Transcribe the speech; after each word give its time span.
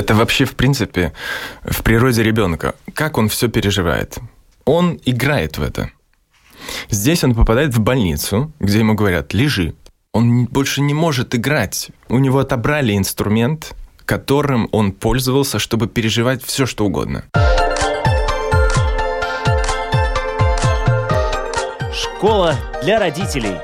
Это 0.00 0.14
вообще, 0.14 0.46
в 0.46 0.54
принципе, 0.54 1.12
в 1.62 1.82
природе 1.82 2.22
ребенка. 2.22 2.74
Как 2.94 3.18
он 3.18 3.28
все 3.28 3.48
переживает? 3.48 4.18
Он 4.64 4.98
играет 5.04 5.58
в 5.58 5.62
это. 5.62 5.90
Здесь 6.88 7.22
он 7.22 7.34
попадает 7.34 7.74
в 7.74 7.80
больницу, 7.80 8.50
где 8.60 8.78
ему 8.78 8.94
говорят, 8.94 9.34
лежи. 9.34 9.74
Он 10.14 10.46
больше 10.46 10.80
не 10.80 10.94
может 10.94 11.34
играть. 11.34 11.90
У 12.08 12.18
него 12.18 12.38
отобрали 12.38 12.96
инструмент, 12.96 13.74
которым 14.06 14.70
он 14.72 14.92
пользовался, 14.92 15.58
чтобы 15.58 15.86
переживать 15.86 16.42
все, 16.42 16.64
что 16.64 16.86
угодно. 16.86 17.24
Школа 21.92 22.56
для 22.82 22.98
родителей. 22.98 23.58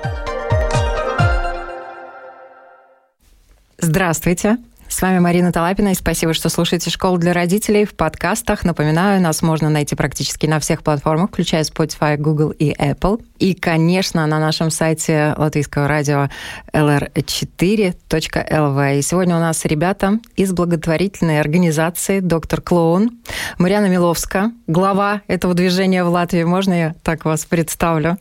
Здравствуйте. 3.79 4.59
С 4.97 5.03
вами 5.03 5.19
Марина 5.19 5.53
Талапина, 5.53 5.91
и 5.91 5.95
спасибо, 5.95 6.33
что 6.33 6.49
слушаете 6.49 6.89
«Школу 6.89 7.19
для 7.19 7.35
родителей» 7.35 7.85
в 7.85 7.95
подкастах. 7.95 8.65
Напоминаю, 8.65 9.21
нас 9.21 9.43
можно 9.43 9.69
найти 9.69 9.95
практически 9.95 10.47
на 10.47 10.59
всех 10.59 10.83
платформах, 10.83 11.29
включая 11.29 11.65
Spotify, 11.65 12.17
Google 12.17 12.53
и 12.53 12.73
Apple. 12.73 13.23
И, 13.39 13.53
конечно, 13.53 14.27
на 14.27 14.41
нашем 14.41 14.71
сайте 14.71 15.35
латвийского 15.37 15.87
радио 15.87 16.31
lr4.lv. 16.73 18.99
И 18.99 19.03
сегодня 19.03 19.37
у 19.37 19.41
нас 19.41 19.67
ребята 19.67 20.19
из 20.35 20.55
благотворительной 20.55 21.41
организации 21.41 22.21
«Доктор 22.21 22.63
Клоун». 22.63 23.19
Марьяна 23.59 23.91
Миловска, 23.91 24.51
глава 24.67 25.21
этого 25.27 25.53
движения 25.53 26.05
в 26.05 26.09
Латвии. 26.09 26.45
Можно 26.45 26.73
я 26.73 26.95
так 27.03 27.27
вас 27.27 27.45
представлю? 27.45 28.17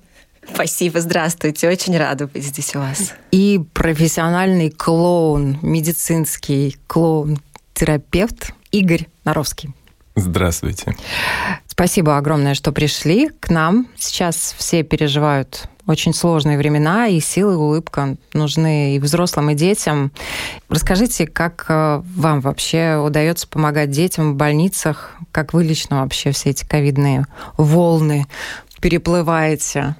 Спасибо, 0.54 1.02
здравствуйте. 1.02 1.70
Очень 1.70 1.98
рада 1.98 2.28
быть 2.28 2.44
здесь 2.44 2.76
у 2.76 2.80
вас. 2.80 3.14
И 3.32 3.62
профессиональный 3.74 4.70
клоун, 4.70 5.58
медицинский 5.62 6.78
клоун-терапевт 6.88 8.54
Игорь 8.72 9.08
Наровский. 9.24 9.74
Здравствуйте. 10.16 10.96
Спасибо 11.68 12.18
огромное, 12.18 12.54
что 12.54 12.72
пришли 12.72 13.28
к 13.28 13.50
нам. 13.50 13.88
Сейчас 13.98 14.56
все 14.58 14.84
переживают 14.84 15.68
очень 15.88 16.14
сложные 16.14 16.58
времена, 16.58 17.08
и 17.08 17.20
силы 17.20 17.54
и 17.54 17.58
улыбка 17.58 18.16
нужны 18.34 18.96
и 18.96 19.00
взрослым, 19.00 19.52
и 19.52 19.56
детям. 19.56 20.12
Расскажите, 20.70 21.28
как 21.28 21.66
э, 21.68 22.02
вам 22.16 22.42
вообще 22.42 22.96
удается 22.96 23.48
помогать 23.48 23.92
детям 23.92 24.34
в 24.34 24.36
больницах? 24.36 25.16
Как 25.32 25.54
вы 25.54 25.64
лично 25.64 26.02
вообще 26.02 26.32
все 26.32 26.52
эти 26.52 26.66
ковидные 26.66 27.28
волны 27.58 28.26
переплываете? 28.80 29.96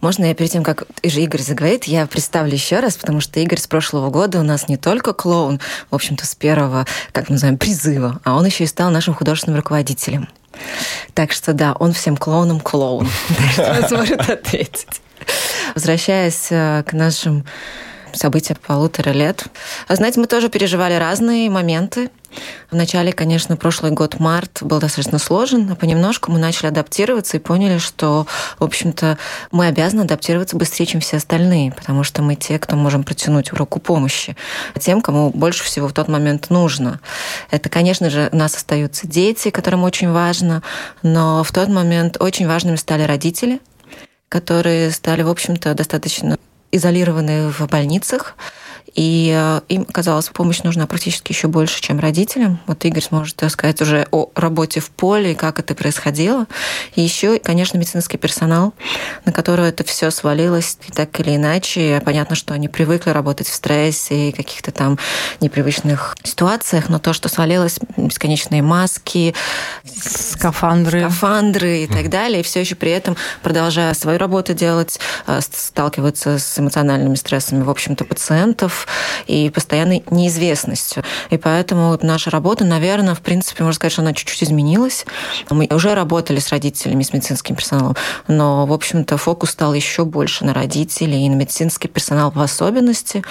Можно 0.00 0.26
я 0.26 0.34
перед 0.34 0.50
тем, 0.50 0.62
как 0.62 0.84
Игорь 1.02 1.40
заговорит, 1.40 1.84
я 1.84 2.06
представлю 2.06 2.52
еще 2.52 2.80
раз, 2.80 2.96
потому 2.96 3.20
что 3.20 3.40
Игорь 3.40 3.58
с 3.58 3.66
прошлого 3.66 4.10
года 4.10 4.40
у 4.40 4.42
нас 4.42 4.68
не 4.68 4.76
только 4.76 5.12
клоун, 5.12 5.60
в 5.90 5.94
общем-то, 5.94 6.26
с 6.26 6.34
первого, 6.34 6.86
как 7.12 7.28
называем, 7.28 7.58
призыва, 7.58 8.20
а 8.24 8.36
он 8.36 8.46
еще 8.46 8.64
и 8.64 8.68
стал 8.68 8.90
нашим 8.90 9.14
художественным 9.14 9.58
руководителем. 9.58 10.28
Так 11.14 11.32
что 11.32 11.52
да, 11.52 11.72
он 11.72 11.92
всем 11.92 12.16
клоунам 12.16 12.60
клоун. 12.60 13.08
Он 13.58 13.88
сможет 13.88 14.20
ответить. 14.28 14.86
Возвращаясь 15.74 16.46
э, 16.50 16.84
к 16.86 16.92
нашим 16.92 17.44
события 18.16 18.54
полутора 18.54 19.10
лет. 19.10 19.44
Знаете, 19.88 20.20
мы 20.20 20.26
тоже 20.26 20.48
переживали 20.48 20.94
разные 20.94 21.50
моменты. 21.50 22.10
Вначале, 22.70 23.12
конечно, 23.12 23.56
прошлый 23.56 23.92
год, 23.92 24.18
март, 24.18 24.58
был 24.62 24.80
достаточно 24.80 25.18
сложен, 25.18 25.70
а 25.70 25.76
понемножку 25.76 26.32
мы 26.32 26.38
начали 26.38 26.66
адаптироваться 26.66 27.36
и 27.36 27.40
поняли, 27.40 27.78
что, 27.78 28.26
в 28.58 28.64
общем-то, 28.64 29.18
мы 29.52 29.66
обязаны 29.66 30.02
адаптироваться 30.02 30.56
быстрее, 30.56 30.86
чем 30.86 31.00
все 31.00 31.18
остальные, 31.18 31.72
потому 31.72 32.02
что 32.02 32.22
мы 32.22 32.34
те, 32.34 32.58
кто 32.58 32.76
можем 32.76 33.04
протянуть 33.04 33.52
руку 33.52 33.78
помощи 33.78 34.36
тем, 34.80 35.00
кому 35.00 35.30
больше 35.30 35.64
всего 35.64 35.88
в 35.88 35.92
тот 35.92 36.08
момент 36.08 36.50
нужно. 36.50 37.00
Это, 37.50 37.68
конечно 37.68 38.10
же, 38.10 38.28
у 38.32 38.36
нас 38.36 38.56
остаются 38.56 39.06
дети, 39.06 39.50
которым 39.50 39.84
очень 39.84 40.10
важно, 40.10 40.62
но 41.02 41.44
в 41.44 41.52
тот 41.52 41.68
момент 41.68 42.16
очень 42.20 42.48
важными 42.48 42.76
стали 42.76 43.04
родители, 43.04 43.60
которые 44.28 44.90
стали, 44.90 45.22
в 45.22 45.30
общем-то, 45.30 45.74
достаточно 45.74 46.38
изолированы 46.74 47.50
в 47.50 47.66
больницах, 47.68 48.36
и 48.94 49.32
э, 49.34 49.60
им 49.68 49.84
казалось, 49.84 50.28
помощь 50.28 50.62
нужна 50.62 50.86
практически 50.86 51.32
еще 51.32 51.48
больше, 51.48 51.80
чем 51.80 51.98
родителям. 51.98 52.60
Вот 52.66 52.84
Игорь 52.84 53.02
сможет 53.02 53.42
сказать 53.50 53.80
уже 53.82 54.06
о 54.10 54.30
работе 54.34 54.80
в 54.80 54.90
поле 54.90 55.32
и 55.32 55.34
как 55.34 55.58
это 55.58 55.74
происходило. 55.74 56.46
И 56.94 57.00
еще, 57.00 57.38
конечно, 57.38 57.76
медицинский 57.76 58.18
персонал, 58.18 58.72
на 59.24 59.32
которого 59.32 59.66
это 59.66 59.82
все 59.84 60.10
свалилось 60.10 60.78
так 60.94 61.18
или 61.20 61.36
иначе. 61.36 62.00
Понятно, 62.04 62.36
что 62.36 62.54
они 62.54 62.68
привыкли 62.68 63.10
работать 63.10 63.48
в 63.48 63.54
стрессе 63.54 64.28
и 64.28 64.32
каких-то 64.32 64.70
там 64.70 64.98
непривычных 65.40 66.16
ситуациях, 66.22 66.88
но 66.88 66.98
то, 66.98 67.12
что 67.12 67.28
свалилось, 67.28 67.78
бесконечные 67.96 68.62
маски, 68.62 69.34
скафандры, 69.84 71.00
скафандры 71.00 71.78
и 71.78 71.86
так 71.86 72.10
далее, 72.10 72.40
и 72.40 72.42
все 72.44 72.60
еще 72.60 72.76
при 72.76 72.92
этом 72.92 73.16
продолжая 73.42 73.92
свою 73.94 74.18
работу 74.18 74.54
делать, 74.54 75.00
э, 75.26 75.40
сталкиваться 75.40 76.38
с 76.38 76.58
эмоциональными 76.58 77.16
стрессами, 77.16 77.62
в 77.62 77.70
общем-то, 77.70 78.04
пациентов, 78.04 78.83
и 79.26 79.50
постоянной 79.50 80.02
неизвестностью. 80.10 81.02
И 81.30 81.36
поэтому 81.36 81.98
наша 82.02 82.30
работа, 82.30 82.64
наверное, 82.64 83.14
в 83.14 83.20
принципе, 83.20 83.64
можно 83.64 83.76
сказать, 83.76 83.92
что 83.92 84.02
она 84.02 84.12
чуть-чуть 84.12 84.44
изменилась. 84.44 85.06
Мы 85.50 85.68
уже 85.70 85.94
работали 85.94 86.38
с 86.38 86.50
родителями, 86.50 87.02
с 87.02 87.12
медицинским 87.12 87.56
персоналом, 87.56 87.96
но, 88.28 88.66
в 88.66 88.72
общем-то, 88.72 89.16
фокус 89.16 89.50
стал 89.50 89.74
еще 89.74 90.04
больше 90.04 90.44
на 90.44 90.54
родителей 90.54 91.26
и 91.26 91.28
на 91.28 91.34
медицинский 91.34 91.88
персонал 91.88 92.30
в 92.30 92.40
особенности. 92.40 93.22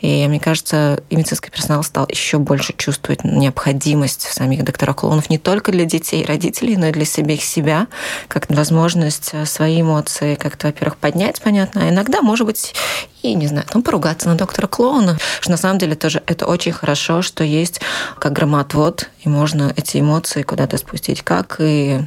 И 0.00 0.26
мне 0.26 0.40
кажется, 0.40 1.02
и 1.10 1.16
медицинский 1.16 1.50
персонал 1.50 1.82
стал 1.82 2.06
еще 2.08 2.38
больше 2.38 2.74
чувствовать 2.76 3.24
необходимость 3.24 4.26
в 4.26 4.32
самих 4.32 4.64
докторах-клоунов 4.64 5.30
не 5.30 5.38
только 5.38 5.72
для 5.72 5.84
детей 5.84 6.22
и 6.22 6.26
родителей, 6.26 6.76
но 6.76 6.86
и 6.86 6.92
для 6.92 7.04
себя 7.04 7.34
их 7.34 7.42
себя, 7.42 7.86
как 8.28 8.48
возможность 8.50 9.32
свои 9.46 9.80
эмоции 9.80 10.34
как-то, 10.34 10.68
во-первых, 10.68 10.96
поднять, 10.96 11.40
понятно, 11.40 11.82
а 11.84 11.88
иногда, 11.90 12.22
может 12.22 12.46
быть, 12.46 12.74
и, 13.22 13.34
не 13.34 13.46
знаю, 13.46 13.66
там 13.68 13.82
поругаться 13.82 14.28
на 14.28 14.34
доктора 14.36 14.66
клоуна. 14.66 15.18
Что 15.40 15.50
на 15.50 15.56
самом 15.56 15.78
деле 15.78 15.94
тоже 15.94 16.22
это 16.26 16.46
очень 16.46 16.72
хорошо, 16.72 17.22
что 17.22 17.44
есть 17.44 17.80
как 18.18 18.32
громоотвод, 18.32 19.08
и 19.20 19.28
можно 19.28 19.72
эти 19.76 20.00
эмоции 20.00 20.42
куда-то 20.42 20.76
спустить, 20.76 21.22
как 21.22 21.56
и 21.60 22.00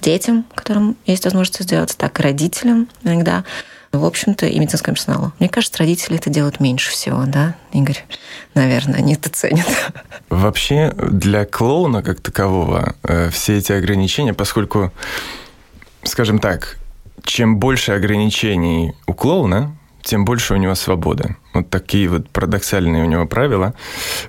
детям, 0.00 0.44
которым 0.54 0.96
есть 1.06 1.24
возможность 1.24 1.62
сделать, 1.62 1.96
так 1.96 2.18
и 2.20 2.22
родителям 2.22 2.88
иногда. 3.02 3.44
В 3.90 4.04
общем-то, 4.04 4.44
и 4.44 4.58
медицинскому 4.58 4.96
персоналу. 4.96 5.32
Мне 5.38 5.48
кажется, 5.48 5.78
родители 5.78 6.18
это 6.18 6.28
делают 6.28 6.60
меньше 6.60 6.90
всего, 6.90 7.24
да, 7.26 7.54
Игорь? 7.72 8.04
Наверное, 8.52 8.96
они 8.96 9.14
это 9.14 9.30
ценят. 9.30 9.66
Вообще, 10.28 10.92
для 10.94 11.46
клоуна 11.46 12.02
как 12.02 12.20
такового 12.20 12.96
э, 13.02 13.30
все 13.30 13.56
эти 13.56 13.72
ограничения, 13.72 14.34
поскольку, 14.34 14.92
скажем 16.02 16.38
так, 16.38 16.76
чем 17.22 17.58
больше 17.58 17.92
ограничений 17.92 18.92
у 19.06 19.14
клоуна, 19.14 19.77
тем 20.08 20.24
больше 20.24 20.54
у 20.54 20.56
него 20.56 20.74
свободы. 20.74 21.36
Вот 21.52 21.68
такие 21.68 22.08
вот 22.08 22.30
парадоксальные 22.30 23.04
у 23.04 23.06
него 23.06 23.26
правила, 23.26 23.74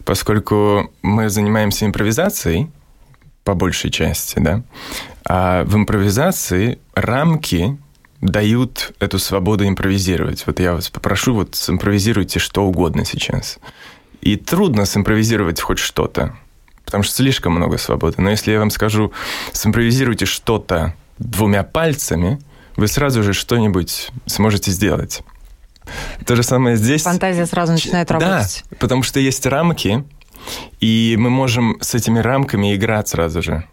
поскольку 0.04 0.92
мы 1.02 1.30
занимаемся 1.30 1.86
импровизацией, 1.86 2.70
по 3.46 3.54
большей 3.54 3.90
части, 3.90 4.40
да, 4.40 4.62
а 5.26 5.64
в 5.64 5.76
импровизации 5.76 6.80
рамки 6.96 7.78
дают 8.20 8.92
эту 9.00 9.20
свободу 9.20 9.66
импровизировать. 9.66 10.44
Вот 10.46 10.60
я 10.60 10.74
вас 10.74 10.90
попрошу, 10.90 11.34
вот 11.34 11.56
симпровизируйте 11.56 12.40
что 12.40 12.66
угодно 12.66 13.06
сейчас. 13.06 13.58
И 14.20 14.36
трудно 14.36 14.86
симпровизировать 14.86 15.62
хоть 15.62 15.80
что-то, 15.80 16.36
потому 16.84 17.04
что 17.04 17.16
слишком 17.16 17.54
много 17.54 17.78
свободы. 17.78 18.22
Но 18.22 18.30
если 18.30 18.52
я 18.52 18.60
вам 18.60 18.70
скажу, 18.70 19.14
симпровизируйте 19.54 20.26
что-то 20.26 20.94
двумя 21.20 21.64
пальцами, 21.64 22.42
вы 22.76 22.90
сразу 22.90 23.24
же 23.24 23.32
что-нибудь 23.32 24.10
сможете 24.26 24.72
сделать. 24.72 25.24
То 26.26 26.36
же 26.36 26.44
самое 26.44 26.76
здесь. 26.76 27.04
Фантазия 27.04 27.46
сразу 27.46 27.74
начинает 27.74 28.10
работать. 28.12 28.64
Да, 28.70 28.78
потому 28.80 29.04
что 29.04 29.20
есть 29.20 29.46
рамки, 29.46 30.04
и 30.80 31.16
мы 31.20 31.30
можем 31.30 31.78
с 31.82 31.96
этими 31.96 32.20
рамками 32.20 32.76
играть 32.76 33.08
сразу 33.08 33.42
же. 33.42 33.64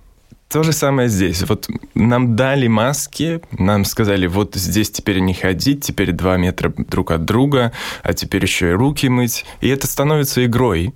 То 0.48 0.62
же 0.62 0.72
самое 0.72 1.08
здесь. 1.08 1.42
Вот 1.42 1.68
нам 1.94 2.36
дали 2.36 2.68
маски, 2.68 3.40
нам 3.50 3.84
сказали, 3.84 4.26
вот 4.26 4.54
здесь 4.54 4.90
теперь 4.90 5.18
не 5.18 5.34
ходить, 5.34 5.84
теперь 5.84 6.12
два 6.12 6.36
метра 6.36 6.72
друг 6.76 7.10
от 7.10 7.24
друга, 7.24 7.72
а 8.02 8.12
теперь 8.12 8.42
еще 8.42 8.70
и 8.70 8.72
руки 8.72 9.08
мыть. 9.08 9.44
И 9.60 9.68
это 9.68 9.88
становится 9.88 10.44
игрой. 10.44 10.94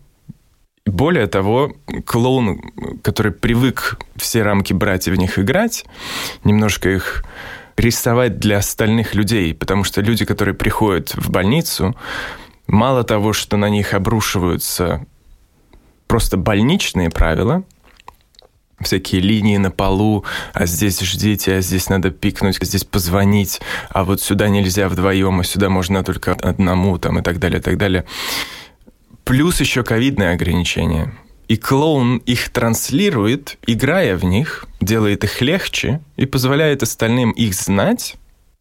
Более 0.87 1.27
того, 1.27 1.73
клоун, 2.07 2.61
который 3.03 3.33
привык 3.33 3.99
все 4.17 4.43
рамки 4.43 4.73
брать 4.73 5.09
и 5.09 5.11
в 5.11 5.17
них 5.17 5.39
играть, 5.39 5.85
немножко 6.45 6.89
их 6.89 7.25
рисовать 7.81 8.39
для 8.39 8.59
остальных 8.59 9.15
людей, 9.15 9.55
потому 9.55 9.85
что 9.85 10.01
люди, 10.01 10.25
которые 10.25 10.55
приходят 10.55 11.15
в 11.15 11.31
больницу, 11.31 11.97
мало 12.67 13.05
того, 13.05 13.33
что 13.33 13.57
на 13.57 13.69
них 13.69 13.95
обрушиваются 13.95 15.07
просто 16.07 16.37
больничные 16.37 17.11
правила, 17.11 17.65
всякие 18.81 19.21
линии 19.21 19.57
на 19.57 19.71
полу, 19.71 20.25
а 20.53 20.67
здесь 20.67 21.01
ждите, 21.01 21.57
а 21.57 21.61
здесь 21.61 21.89
надо 21.89 22.11
пикнуть, 22.11 22.59
а 22.61 22.65
здесь 22.65 22.85
позвонить, 22.85 23.61
а 23.91 24.05
вот 24.05 24.21
сюда 24.21 24.49
нельзя 24.49 24.89
вдвоем, 24.89 25.41
а 25.41 25.45
сюда 25.45 25.69
можно 25.69 26.03
только 26.03 26.33
одному, 26.33 26.99
там, 26.99 27.19
и 27.19 27.23
так 27.23 27.39
далее, 27.39 27.61
и 27.61 27.63
так 27.63 27.77
далее. 27.77 28.05
Плюс 29.25 29.61
еще 29.61 29.85
ковидные 29.85 30.33
ограничения. 30.33 31.15
И 31.51 31.57
клоун 31.57 32.19
их 32.19 32.51
транслирует, 32.51 33.59
играя 33.67 34.17
в 34.17 34.25
них, 34.25 34.67
делает 34.81 35.25
их 35.25 35.41
легче 35.41 36.01
и 36.15 36.25
позволяет 36.25 36.85
остальным 36.85 37.33
их 37.33 37.55
знать 37.55 38.15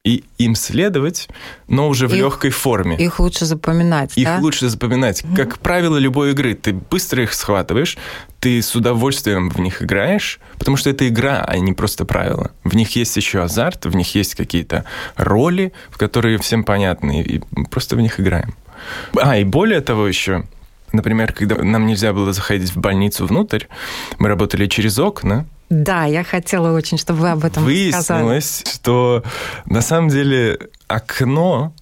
и 0.04 0.24
им 0.40 0.56
следовать, 0.56 1.30
но 1.68 1.88
уже 1.88 2.08
в 2.08 2.14
их, 2.14 2.18
легкой 2.18 2.50
форме. 2.50 2.96
Их 2.98 3.20
лучше 3.20 3.46
запоминать. 3.46 4.18
Их 4.18 4.26
да? 4.26 4.40
лучше 4.40 4.70
запоминать. 4.70 5.22
Mm-hmm. 5.22 5.36
Как 5.36 5.60
правило 5.60 5.98
любой 5.98 6.32
игры, 6.32 6.56
ты 6.56 6.74
быстро 6.74 7.22
их 7.22 7.36
схватываешь, 7.36 7.96
ты 8.40 8.60
с 8.60 8.76
удовольствием 8.76 9.52
в 9.52 9.60
них 9.60 9.84
играешь, 9.84 10.40
потому 10.58 10.76
что 10.76 10.90
это 10.90 11.08
игра, 11.08 11.46
а 11.48 11.60
не 11.60 11.74
просто 11.74 12.06
правила. 12.06 12.50
В 12.64 12.76
них 12.76 12.96
есть 12.96 13.16
еще 13.16 13.44
азарт, 13.44 13.86
в 13.86 13.96
них 13.96 14.16
есть 14.16 14.34
какие-то 14.34 14.84
роли, 15.16 15.74
в 15.92 16.00
которые 16.00 16.40
всем 16.40 16.64
понятны, 16.64 17.22
и 17.22 17.40
просто 17.70 17.96
в 17.96 18.02
них 18.02 18.20
играем. 18.20 18.56
А, 19.16 19.38
и 19.38 19.44
более 19.44 19.82
того 19.82 20.08
еще, 20.08 20.46
например, 20.94 21.34
когда 21.34 21.56
нам 21.56 21.86
нельзя 21.86 22.14
было 22.14 22.34
заходить 22.34 22.72
в 22.72 22.78
больницу 22.78 23.26
внутрь, 23.26 23.66
мы 24.18 24.28
работали 24.30 24.68
через 24.68 25.00
окна, 25.00 25.46
да, 25.70 26.06
я 26.06 26.24
хотела 26.24 26.76
очень, 26.76 26.98
чтобы 26.98 27.20
вы 27.20 27.30
об 27.30 27.46
этом 27.46 27.64
Выяснилось, 27.64 28.56
сказали. 28.56 28.76
что 28.76 29.24
на 29.66 29.82
самом 29.82 30.10
деле 30.10 30.58
окно 30.88 31.74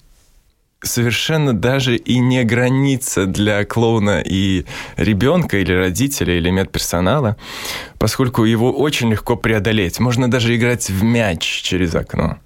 совершенно 0.83 1.53
даже 1.53 1.95
и 1.95 2.19
не 2.19 2.43
граница 2.43 3.25
для 3.25 3.63
клоуна 3.65 4.21
и 4.21 4.65
ребенка, 4.97 5.57
или 5.57 5.71
родителя, 5.71 6.37
или 6.37 6.49
медперсонала, 6.49 7.37
поскольку 7.97 8.43
его 8.43 8.71
очень 8.71 9.09
легко 9.09 9.35
преодолеть. 9.35 9.99
Можно 9.99 10.29
даже 10.29 10.55
играть 10.55 10.89
в 10.89 11.03
мяч 11.03 11.43
через 11.43 11.95
окно. 11.95 12.39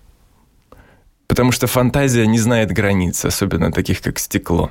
Потому 1.32 1.54
что 1.54 1.66
фантазия 1.66 2.28
не 2.28 2.40
знает 2.40 2.74
границ, 2.74 3.24
особенно 3.24 3.72
таких, 3.72 4.02
как 4.02 4.20
стекло. 4.20 4.70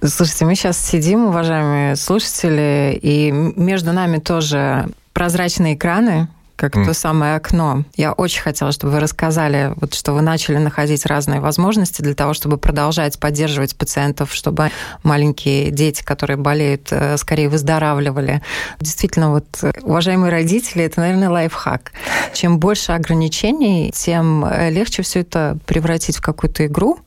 Слушайте, 0.00 0.44
мы 0.44 0.54
сейчас 0.54 0.78
сидим, 0.78 1.24
уважаемые 1.24 1.96
слушатели, 1.96 2.96
и 3.02 3.32
между 3.32 3.92
нами 3.92 4.18
тоже 4.18 4.88
прозрачные 5.12 5.74
экраны, 5.74 6.28
как 6.60 6.76
mm. 6.76 6.84
то 6.84 6.92
самое 6.92 7.36
окно. 7.36 7.84
Я 7.96 8.12
очень 8.12 8.42
хотела, 8.42 8.70
чтобы 8.70 8.92
вы 8.92 9.00
рассказали, 9.00 9.72
вот, 9.76 9.94
что 9.94 10.12
вы 10.12 10.20
начали 10.20 10.58
находить 10.58 11.06
разные 11.06 11.40
возможности 11.40 12.02
для 12.02 12.14
того, 12.14 12.34
чтобы 12.34 12.58
продолжать 12.58 13.18
поддерживать 13.18 13.74
пациентов, 13.74 14.34
чтобы 14.34 14.70
маленькие 15.02 15.70
дети, 15.70 16.02
которые 16.02 16.36
болеют, 16.36 16.88
э, 16.90 17.16
скорее 17.16 17.48
выздоравливали. 17.48 18.42
Действительно, 18.78 19.30
вот, 19.30 19.46
уважаемые 19.82 20.30
родители, 20.30 20.84
это, 20.84 21.00
наверное, 21.00 21.30
лайфхак. 21.30 21.92
Чем 22.34 22.58
больше 22.58 22.92
ограничений, 22.92 23.90
тем 23.94 24.44
э, 24.44 24.70
легче 24.70 25.02
все 25.02 25.20
это 25.20 25.56
превратить 25.64 26.18
в 26.18 26.20
какую-то 26.20 26.66
игру, 26.66 26.98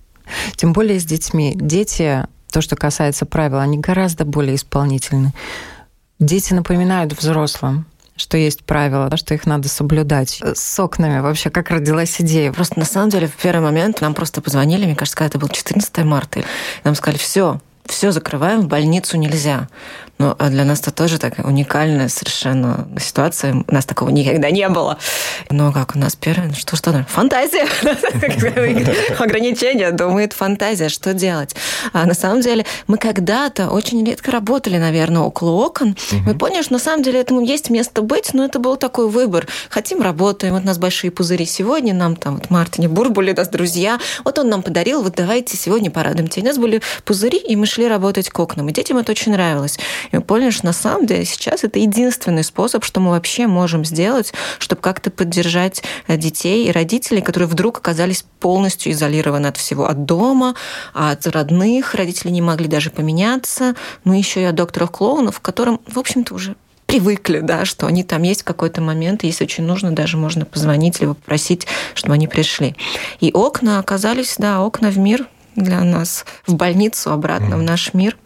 тем 0.55 0.73
более 0.73 0.99
с 0.99 1.05
детьми. 1.05 1.53
Дети, 1.55 2.25
то, 2.51 2.61
что 2.61 2.75
касается 2.75 3.27
правил, 3.27 3.59
они 3.59 3.77
гораздо 3.77 4.25
более 4.25 4.55
исполнительны. 4.55 5.31
Дети 6.17 6.53
напоминают 6.53 7.13
взрослым, 7.13 7.85
что 8.15 8.37
есть 8.37 8.63
правила, 8.63 9.15
что 9.17 9.33
их 9.33 9.45
надо 9.45 9.67
соблюдать. 9.67 10.41
С 10.53 10.79
окнами 10.79 11.19
вообще 11.19 11.49
как 11.49 11.69
родилась 11.69 12.19
идея? 12.21 12.51
Просто 12.51 12.79
на 12.79 12.85
самом 12.85 13.09
деле 13.09 13.27
в 13.27 13.35
первый 13.35 13.61
момент 13.61 14.01
нам 14.01 14.13
просто 14.13 14.41
позвонили, 14.41 14.85
мне 14.85 14.95
кажется, 14.95 15.17
когда 15.17 15.29
это 15.29 15.39
был 15.39 15.49
14 15.49 15.97
марта, 15.99 16.43
нам 16.83 16.95
сказали, 16.95 17.17
все, 17.17 17.59
все 17.85 18.11
закрываем, 18.11 18.61
в 18.61 18.67
больницу 18.67 19.17
нельзя. 19.17 19.67
Но 20.19 20.35
а 20.37 20.49
для 20.49 20.63
нас 20.63 20.79
это 20.79 20.91
тоже 20.91 21.17
такая 21.17 21.45
уникальная 21.45 22.07
совершенно 22.07 22.87
ситуация. 22.99 23.63
У 23.67 23.73
нас 23.73 23.85
такого 23.85 24.09
никогда 24.09 24.51
не 24.51 24.67
было. 24.69 24.97
Но 25.49 25.71
как 25.71 25.95
у 25.95 25.99
нас 25.99 26.15
первое, 26.15 26.47
ну 26.47 26.53
что, 26.53 26.75
что, 26.75 27.05
фантазия. 27.09 27.67
Ограничения, 29.19 29.91
думает 29.91 30.33
фантазия, 30.33 30.89
что 30.89 31.13
делать. 31.13 31.55
А 31.93 32.05
на 32.05 32.13
самом 32.13 32.41
деле 32.41 32.65
мы 32.87 32.97
когда-то 32.97 33.69
очень 33.69 34.05
редко 34.05 34.31
работали, 34.31 34.77
наверное, 34.77 35.23
около 35.23 35.51
окон. 35.51 35.95
Мы 36.25 36.35
поняли, 36.35 36.61
что 36.61 36.73
на 36.73 36.79
самом 36.79 37.03
деле 37.03 37.19
этому 37.19 37.41
есть 37.41 37.69
место 37.69 38.01
быть, 38.01 38.33
но 38.33 38.45
это 38.45 38.59
был 38.59 38.77
такой 38.77 39.09
выбор. 39.09 39.47
Хотим, 39.69 40.01
работаем. 40.01 40.53
Вот 40.53 40.63
у 40.63 40.65
нас 40.65 40.77
большие 40.77 41.11
пузыри 41.11 41.45
сегодня, 41.45 41.93
нам 41.93 42.15
там 42.15 42.35
вот 42.35 42.49
Мартине 42.49 42.87
Бурбули, 42.87 43.33
нас 43.33 43.49
друзья. 43.49 43.99
Вот 44.23 44.37
он 44.37 44.49
нам 44.49 44.61
подарил, 44.61 45.01
вот 45.01 45.15
давайте 45.15 45.57
сегодня 45.57 45.89
порадуем 45.89 46.27
тебя. 46.27 46.43
У 46.43 46.47
нас 46.47 46.57
были 46.57 46.81
пузыри, 47.03 47.39
и 47.39 47.55
мы 47.55 47.65
шли 47.65 47.87
работать 47.87 48.29
к 48.29 48.39
окнам. 48.39 48.69
И 48.69 48.73
детям 48.73 48.97
это 48.97 49.11
очень 49.11 49.31
нравилось. 49.31 49.79
И 50.11 50.15
мы 50.15 50.21
поняли, 50.21 50.49
что 50.51 50.65
на 50.65 50.73
самом 50.73 51.05
деле 51.05 51.25
сейчас 51.25 51.63
это 51.63 51.79
единственный 51.79 52.43
способ, 52.43 52.83
что 52.83 52.99
мы 52.99 53.11
вообще 53.11 53.47
можем 53.47 53.85
сделать, 53.85 54.33
чтобы 54.59 54.81
как-то 54.81 55.11
поддержать 55.11 55.83
э, 56.07 56.17
детей 56.17 56.67
и 56.67 56.71
родителей, 56.71 57.21
которые 57.21 57.47
вдруг 57.47 57.77
оказались 57.77 58.25
полностью 58.39 58.91
изолированы 58.91 59.47
от 59.47 59.57
всего, 59.57 59.87
от 59.87 60.05
дома, 60.05 60.55
от 60.93 61.25
родных, 61.27 61.95
родители 61.95 62.29
не 62.31 62.41
могли 62.41 62.67
даже 62.67 62.89
поменяться, 62.89 63.75
ну 64.03 64.13
еще 64.13 64.41
и 64.41 64.45
от 64.45 64.55
докторов-клоунов, 64.55 65.39
которым, 65.39 65.79
в 65.87 65.97
общем-то, 65.99 66.33
уже 66.33 66.55
привыкли, 66.85 67.39
да, 67.39 67.65
что 67.65 67.87
они 67.87 68.03
там 68.03 68.21
есть 68.23 68.41
в 68.41 68.45
какой-то 68.45 68.81
момент, 68.81 69.23
если 69.23 69.45
очень 69.45 69.63
нужно, 69.63 69.91
даже 69.91 70.17
можно 70.17 70.45
позвонить 70.45 70.99
либо 70.99 71.15
попросить, 71.15 71.65
чтобы 71.95 72.13
они 72.13 72.27
пришли. 72.27 72.75
И 73.19 73.31
окна 73.31 73.79
оказались, 73.79 74.35
да, 74.37 74.61
окна 74.61 74.91
в 74.91 74.97
мир 74.97 75.27
для 75.55 75.83
нас, 75.83 76.25
в 76.45 76.53
больницу 76.53 77.11
обратно, 77.11 77.55
mm. 77.55 77.57
в 77.57 77.63
наш 77.63 77.93
мир. 77.93 78.17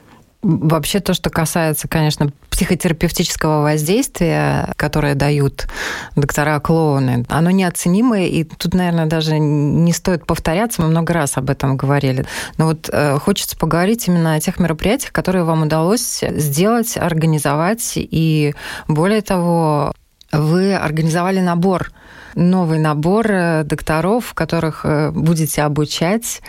Вообще 0.43 0.99
то, 0.99 1.13
что 1.13 1.29
касается, 1.31 1.87
конечно, 1.87 2.31
психотерапевтического 2.51 3.63
воздействия, 3.63 4.71
которое 4.75 5.15
дают 5.15 5.67
доктора-клоуны, 6.15 7.25
оно 7.27 7.49
неоценимое, 7.49 8.27
и 8.27 8.43
тут, 8.43 8.73
наверное, 8.75 9.07
даже 9.07 9.39
не 9.39 9.91
стоит 9.93 10.25
повторяться, 10.25 10.81
мы 10.81 10.89
много 10.89 11.13
раз 11.13 11.37
об 11.37 11.49
этом 11.49 11.75
говорили. 11.75 12.25
Но 12.57 12.67
вот 12.67 12.89
э, 12.91 13.17
хочется 13.19 13.57
поговорить 13.57 14.07
именно 14.07 14.35
о 14.35 14.39
тех 14.39 14.59
мероприятиях, 14.59 15.11
которые 15.11 15.43
вам 15.43 15.63
удалось 15.63 16.21
сделать, 16.21 16.97
организовать, 16.97 17.93
и 17.95 18.53
более 18.87 19.21
того, 19.21 19.93
вы 20.31 20.75
организовали 20.75 21.39
набор, 21.39 21.91
новый 22.35 22.79
набор 22.79 23.31
э, 23.31 23.63
докторов, 23.63 24.33
которых 24.33 24.81
э, 24.83 25.11
будете 25.11 25.63
обучать 25.63 26.41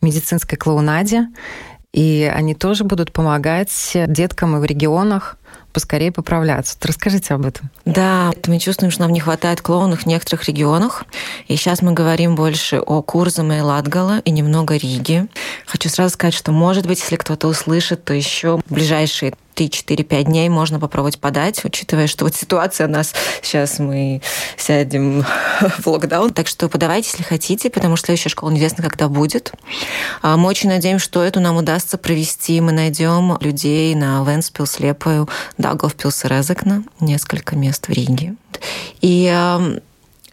медицинской 0.00 0.56
клоунаде 0.58 1.28
и 1.94 2.28
они 2.34 2.56
тоже 2.56 2.82
будут 2.82 3.12
помогать 3.12 3.92
деткам 4.08 4.56
и 4.56 4.58
в 4.58 4.64
регионах 4.64 5.36
поскорее 5.72 6.10
поправляться. 6.10 6.76
Расскажите 6.82 7.34
об 7.34 7.46
этом. 7.46 7.70
Да, 7.84 8.32
мы 8.48 8.58
чувствуем, 8.58 8.90
что 8.90 9.02
нам 9.02 9.12
не 9.12 9.20
хватает 9.20 9.60
клоунов 9.62 10.02
в 10.02 10.06
некоторых 10.06 10.48
регионах. 10.48 11.04
И 11.46 11.56
сейчас 11.56 11.82
мы 11.82 11.92
говорим 11.92 12.34
больше 12.34 12.78
о 12.78 13.00
Курзаме 13.00 13.58
и 13.58 13.60
Латгала 13.60 14.18
и 14.24 14.32
немного 14.32 14.76
Риги. 14.76 15.26
Хочу 15.66 15.88
сразу 15.88 16.14
сказать, 16.14 16.34
что, 16.34 16.50
может 16.50 16.86
быть, 16.86 17.00
если 17.00 17.14
кто-то 17.14 17.46
услышит, 17.46 18.04
то 18.04 18.12
еще 18.12 18.60
ближайшие 18.68 19.34
3-4-5 19.54 20.24
дней 20.24 20.48
можно 20.48 20.80
попробовать 20.80 21.18
подать, 21.18 21.64
учитывая, 21.64 22.06
что 22.06 22.24
вот 22.24 22.34
ситуация 22.34 22.86
у 22.86 22.90
нас 22.90 23.14
сейчас 23.42 23.78
мы 23.78 24.20
сядем 24.56 25.24
в 25.78 25.86
локдаун. 25.86 26.32
Так 26.32 26.48
что 26.48 26.68
подавайте, 26.68 27.10
если 27.12 27.22
хотите, 27.22 27.70
потому 27.70 27.96
что 27.96 28.06
следующая 28.06 28.30
школа 28.30 28.50
неизвестно, 28.50 28.82
когда 28.82 29.08
будет. 29.08 29.52
А 30.22 30.36
мы 30.36 30.48
очень 30.48 30.68
надеемся, 30.68 31.04
что 31.04 31.22
эту 31.22 31.40
нам 31.40 31.56
удастся 31.56 31.98
провести. 31.98 32.60
Мы 32.60 32.72
найдем 32.72 33.36
людей 33.40 33.94
на 33.94 34.24
Венспилс, 34.24 34.78
Лепою, 34.80 35.28
Даговпилс 35.58 36.24
и 36.24 36.28
Резекна, 36.28 36.84
несколько 37.00 37.56
мест 37.56 37.88
в 37.88 37.92
Риге. 37.92 38.34
И 39.00 39.32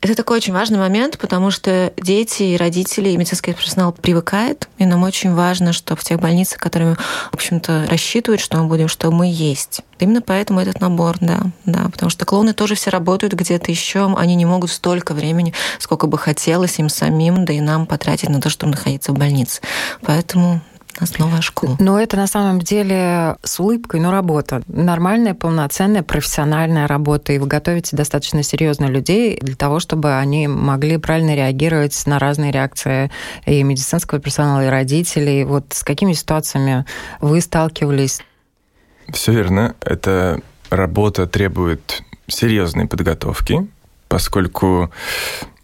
это 0.01 0.15
такой 0.15 0.37
очень 0.37 0.53
важный 0.53 0.79
момент, 0.79 1.19
потому 1.19 1.51
что 1.51 1.93
дети 1.95 2.43
и 2.43 2.57
родители, 2.57 3.09
и 3.09 3.17
медицинский 3.17 3.53
персонал 3.53 3.91
привыкает, 3.91 4.67
и 4.79 4.85
нам 4.85 5.03
очень 5.03 5.33
важно, 5.33 5.73
что 5.73 5.95
в 5.95 6.03
тех 6.03 6.19
больницах, 6.19 6.57
которые, 6.57 6.95
в 6.95 7.33
общем-то, 7.35 7.85
рассчитывают, 7.87 8.41
что 8.41 8.57
мы 8.57 8.67
будем, 8.67 8.87
что 8.87 9.11
мы 9.11 9.31
есть. 9.31 9.81
Именно 9.99 10.23
поэтому 10.23 10.59
этот 10.59 10.81
набор, 10.81 11.17
да, 11.21 11.41
да, 11.65 11.87
потому 11.91 12.09
что 12.09 12.25
клоуны 12.25 12.53
тоже 12.53 12.73
все 12.73 12.89
работают 12.89 13.33
где-то 13.33 13.69
еще, 13.69 14.11
они 14.17 14.33
не 14.33 14.45
могут 14.45 14.71
столько 14.71 15.13
времени, 15.13 15.53
сколько 15.77 16.07
бы 16.07 16.17
хотелось 16.17 16.79
им 16.79 16.89
самим, 16.89 17.45
да 17.45 17.53
и 17.53 17.61
нам 17.61 17.85
потратить 17.85 18.29
на 18.29 18.41
то, 18.41 18.49
чтобы 18.49 18.71
находиться 18.71 19.11
в 19.11 19.15
больнице. 19.15 19.61
Поэтому 20.01 20.61
нас 20.99 21.17
новая 21.17 21.41
школа. 21.41 21.75
Но 21.79 21.99
это 21.99 22.17
на 22.17 22.27
самом 22.27 22.59
деле 22.59 23.37
с 23.43 23.59
улыбкой, 23.59 23.99
но 23.99 24.11
работа. 24.11 24.61
Нормальная, 24.67 25.33
полноценная, 25.33 26.03
профессиональная 26.03 26.87
работа. 26.87 27.33
И 27.33 27.37
вы 27.37 27.47
готовите 27.47 27.95
достаточно 27.95 28.43
серьезно 28.43 28.85
людей 28.85 29.39
для 29.41 29.55
того, 29.55 29.79
чтобы 29.79 30.17
они 30.17 30.47
могли 30.47 30.97
правильно 30.97 31.35
реагировать 31.35 32.01
на 32.05 32.19
разные 32.19 32.51
реакции 32.51 33.11
и 33.45 33.63
медицинского 33.63 34.19
персонала, 34.19 34.65
и 34.65 34.69
родителей. 34.69 35.45
Вот 35.45 35.65
с 35.69 35.83
какими 35.83 36.13
ситуациями 36.13 36.85
вы 37.19 37.41
сталкивались? 37.41 38.21
Все 39.09 39.31
верно. 39.31 39.75
Эта 39.81 40.39
работа 40.69 41.27
требует 41.27 42.01
серьезной 42.27 42.87
подготовки, 42.87 43.67
поскольку 44.07 44.91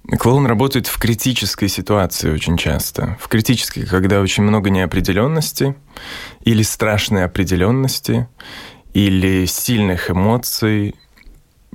Клоун 0.07 0.45
работает 0.45 0.87
в 0.87 0.97
критической 0.99 1.67
ситуации 1.67 2.31
очень 2.31 2.57
часто. 2.57 3.17
В 3.19 3.27
критической, 3.27 3.85
когда 3.85 4.21
очень 4.21 4.43
много 4.43 4.69
неопределенности 4.69 5.75
или 6.41 6.63
страшной 6.63 7.25
определенности, 7.25 8.27
или 8.93 9.45
сильных 9.45 10.09
эмоций, 10.09 10.95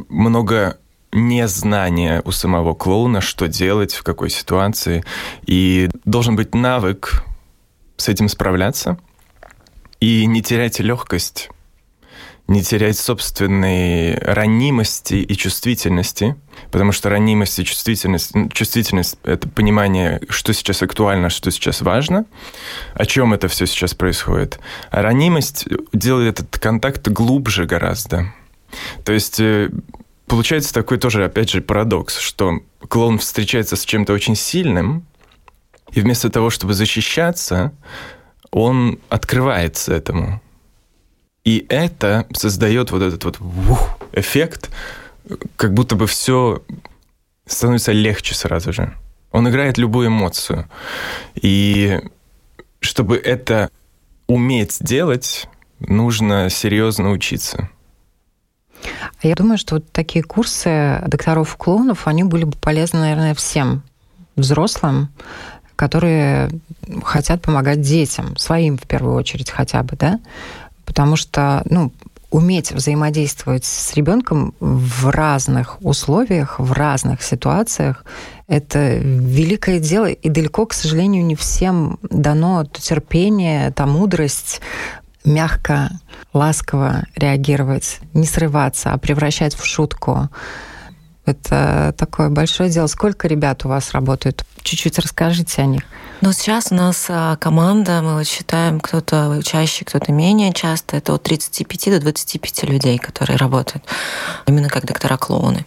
много 0.08 0.78
незнания 1.12 2.22
у 2.24 2.30
самого 2.30 2.74
клоуна, 2.74 3.20
что 3.20 3.48
делать, 3.48 3.92
в 3.92 4.02
какой 4.02 4.30
ситуации. 4.30 5.04
И 5.46 5.90
должен 6.06 6.34
быть 6.34 6.54
навык 6.54 7.24
с 7.98 8.08
этим 8.08 8.28
справляться 8.28 8.98
и 10.00 10.26
не 10.26 10.42
терять 10.42 10.80
легкость 10.80 11.50
не 12.48 12.62
терять 12.62 12.98
собственной 12.98 14.18
ранимости 14.18 15.14
и 15.14 15.36
чувствительности, 15.36 16.36
потому 16.70 16.92
что 16.92 17.08
ранимость 17.08 17.58
и 17.58 17.64
чувствительность, 17.64 18.32
чувствительность— 18.52 19.16
это 19.24 19.48
понимание, 19.48 20.20
что 20.28 20.52
сейчас 20.52 20.82
актуально, 20.82 21.30
что 21.30 21.50
сейчас 21.50 21.80
важно, 21.80 22.26
о 22.94 23.06
чем 23.06 23.32
это 23.32 23.48
все 23.48 23.66
сейчас 23.66 23.94
происходит. 23.94 24.58
А 24.90 25.02
ранимость 25.02 25.66
делает 25.92 26.40
этот 26.40 26.58
контакт 26.58 27.08
глубже 27.08 27.64
гораздо. 27.64 28.32
То 29.04 29.12
есть 29.12 29.38
э, 29.40 29.70
получается 30.26 30.74
такой 30.74 30.98
тоже, 30.98 31.24
опять 31.24 31.50
же, 31.50 31.60
парадокс, 31.60 32.18
что 32.18 32.60
клоун 32.88 33.18
встречается 33.18 33.76
с 33.76 33.84
чем-то 33.84 34.12
очень 34.12 34.34
сильным, 34.34 35.06
и 35.92 36.00
вместо 36.00 36.30
того, 36.30 36.50
чтобы 36.50 36.74
защищаться, 36.74 37.72
он 38.50 38.98
открывается 39.08 39.94
этому. 39.94 40.40
И 41.44 41.66
это 41.68 42.26
создает 42.32 42.90
вот 42.90 43.02
этот 43.02 43.24
вот 43.24 43.40
ух, 43.40 43.98
эффект, 44.12 44.70
как 45.56 45.74
будто 45.74 45.96
бы 45.96 46.06
все 46.06 46.62
становится 47.46 47.92
легче 47.92 48.34
сразу 48.34 48.72
же. 48.72 48.94
Он 49.32 49.48
играет 49.48 49.78
любую 49.78 50.08
эмоцию. 50.08 50.68
И 51.34 52.00
чтобы 52.80 53.16
это 53.16 53.70
уметь 54.26 54.78
делать, 54.80 55.48
нужно 55.80 56.48
серьезно 56.50 57.10
учиться. 57.10 57.68
Я 59.22 59.34
думаю, 59.34 59.58
что 59.58 59.76
вот 59.76 59.90
такие 59.92 60.24
курсы 60.24 61.02
докторов-клоунов, 61.06 62.06
они 62.06 62.24
были 62.24 62.44
бы 62.44 62.56
полезны, 62.56 63.00
наверное, 63.00 63.34
всем 63.34 63.82
взрослым, 64.36 65.08
которые 65.76 66.50
хотят 67.04 67.42
помогать 67.42 67.80
детям, 67.80 68.36
своим 68.36 68.76
в 68.76 68.86
первую 68.86 69.14
очередь 69.14 69.50
хотя 69.50 69.82
бы, 69.82 69.96
да, 69.96 70.20
потому 70.84 71.16
что, 71.16 71.62
ну, 71.68 71.92
уметь 72.30 72.72
взаимодействовать 72.72 73.64
с 73.64 73.94
ребенком 73.94 74.54
в 74.58 75.10
разных 75.10 75.76
условиях, 75.82 76.58
в 76.58 76.72
разных 76.72 77.22
ситуациях, 77.22 78.04
это 78.48 78.96
великое 78.96 79.78
дело, 79.78 80.06
и 80.06 80.28
далеко, 80.28 80.66
к 80.66 80.72
сожалению, 80.72 81.24
не 81.24 81.36
всем 81.36 81.98
дано 82.02 82.64
то 82.64 82.80
терпение, 82.80 83.70
та 83.70 83.86
мудрость 83.86 84.60
мягко, 85.24 85.90
ласково 86.32 87.04
реагировать, 87.14 88.00
не 88.14 88.26
срываться, 88.26 88.92
а 88.92 88.98
превращать 88.98 89.54
в 89.54 89.64
шутку. 89.64 90.28
Это 91.24 91.94
такое 91.96 92.30
большое 92.30 92.70
дело. 92.70 92.88
Сколько 92.88 93.28
ребят 93.28 93.64
у 93.64 93.68
вас 93.68 93.92
работают? 93.92 94.44
Чуть-чуть 94.62 94.98
расскажите 94.98 95.62
о 95.62 95.66
них. 95.66 95.82
Но 96.22 96.30
сейчас 96.30 96.70
у 96.70 96.76
нас 96.76 97.06
а, 97.08 97.34
команда, 97.34 98.00
мы 98.00 98.14
вот 98.14 98.28
считаем, 98.28 98.78
кто-то 98.78 99.40
чаще, 99.44 99.84
кто-то 99.84 100.12
менее 100.12 100.52
часто. 100.52 100.96
Это 100.96 101.14
от 101.14 101.24
35 101.24 101.90
до 101.90 101.98
25 101.98 102.62
людей, 102.62 102.96
которые 102.98 103.36
работают 103.36 103.84
именно 104.46 104.68
как 104.68 104.86
доктора-клоуны. 104.86 105.66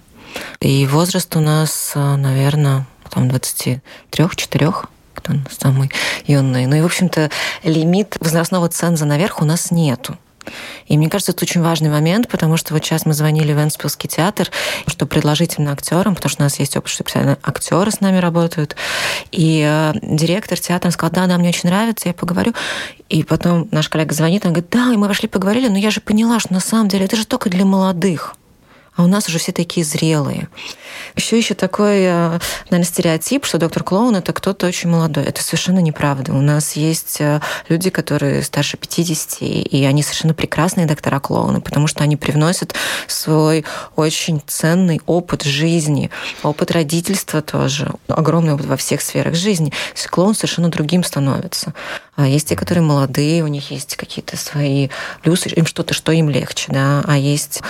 И 0.62 0.88
возраст 0.88 1.36
у 1.36 1.42
нас, 1.42 1.92
а, 1.96 2.16
наверное, 2.16 2.88
там 3.10 3.28
23-4 3.28 4.88
кто 5.14 5.34
самый 5.52 5.92
юный. 6.26 6.68
Ну 6.68 6.78
и, 6.78 6.82
в 6.82 6.86
общем-то, 6.86 7.30
лимит 7.64 8.16
возрастного 8.22 8.70
ценза 8.70 9.04
наверх 9.04 9.42
у 9.42 9.46
нас 9.46 9.72
нету. 9.72 10.18
И 10.88 10.98
мне 10.98 11.10
кажется, 11.10 11.32
это 11.32 11.44
очень 11.44 11.62
важный 11.62 11.90
момент, 11.90 12.28
потому 12.28 12.58
что 12.58 12.74
вот 12.74 12.84
сейчас 12.84 13.06
мы 13.06 13.14
звонили 13.14 13.54
в 13.54 13.58
Энспилский 13.58 14.10
театр, 14.10 14.50
чтобы 14.88 15.10
предложить 15.10 15.56
именно 15.58 15.74
актерам, 15.74 16.16
потому 16.16 16.30
что 16.30 16.44
у 16.44 16.46
нас 16.46 16.60
есть 16.60 16.78
опыт, 16.78 16.90
что 16.90 17.04
специально 17.04 17.38
актеры 17.44 17.92
с 17.92 18.02
нами 18.02 18.18
работают. 18.18 18.76
И 19.32 19.66
э, 19.68 19.94
директор 20.02 20.60
театра 20.60 20.92
сказал, 20.92 21.12
да, 21.14 21.28
да, 21.28 21.38
мне 21.38 21.50
очень 21.50 21.70
нравится, 21.70 22.10
я 22.10 22.14
поговорю. 22.14 22.54
И 23.10 23.24
потом 23.24 23.68
наш 23.72 23.90
коллега 23.90 24.14
звонит, 24.14 24.46
он 24.46 24.54
говорит, 24.54 24.70
да, 24.72 24.94
и 24.94 24.98
мы 24.98 25.08
вошли 25.08 25.28
поговорили, 25.28 25.68
но 25.68 25.78
я 25.78 25.92
же 25.92 26.02
поняла, 26.02 26.40
что 26.40 26.54
на 26.54 26.60
самом 26.60 26.88
деле 26.88 27.06
это 27.06 27.16
же 27.16 27.26
только 27.26 27.50
для 27.50 27.66
молодых 27.66 28.36
а 28.96 29.04
у 29.04 29.08
нас 29.08 29.28
уже 29.28 29.40
все 29.40 29.52
такие 29.52 29.86
зрелые. 29.86 30.48
Еще 31.16 31.38
еще 31.38 31.54
такой, 31.54 32.04
э, 32.04 32.40
наверное, 32.70 32.86
стереотип, 32.86 33.46
что 33.46 33.58
доктор 33.58 33.84
клоун 33.84 34.16
это 34.16 34.32
кто-то 34.32 34.68
очень 34.68 34.90
молодой. 34.90 35.26
Это 35.26 35.44
совершенно 35.44 35.80
неправда. 35.80 36.34
У 36.34 36.42
нас 36.42 36.74
есть 36.74 37.20
э, 37.20 37.42
люди, 37.68 37.90
которые 37.90 38.42
старше 38.44 38.78
50, 38.78 39.42
и 39.42 39.86
они 39.86 40.02
совершенно 40.02 40.34
прекрасные 40.34 40.86
доктора 40.86 41.20
клоуны, 41.20 41.62
потому 41.62 41.88
что 41.88 42.04
они 42.04 42.16
привносят 42.16 42.74
свой 43.08 43.66
очень 43.96 44.42
ценный 44.48 45.02
опыт 45.06 45.44
жизни, 45.44 46.10
опыт 46.44 46.72
родительства 46.72 47.42
тоже, 47.42 47.92
огромный 48.08 48.54
опыт 48.54 48.66
во 48.66 48.78
всех 48.78 49.02
сферах 49.02 49.36
жизни. 49.36 49.74
Клоун 50.10 50.36
совершенно 50.36 50.70
другим 50.70 51.04
становится. 51.04 51.74
А 52.16 52.28
есть 52.28 52.48
те, 52.48 52.56
которые 52.56 52.84
молодые, 52.84 53.44
у 53.44 53.48
них 53.48 53.72
есть 53.72 53.98
какие-то 53.98 54.38
свои 54.38 54.88
плюсы, 55.22 55.50
им 55.50 55.66
что-то, 55.66 55.94
что 55.94 56.14
им 56.14 56.30
легче, 56.30 56.72
да, 56.72 57.04
а 57.06 57.18
есть 57.18 57.62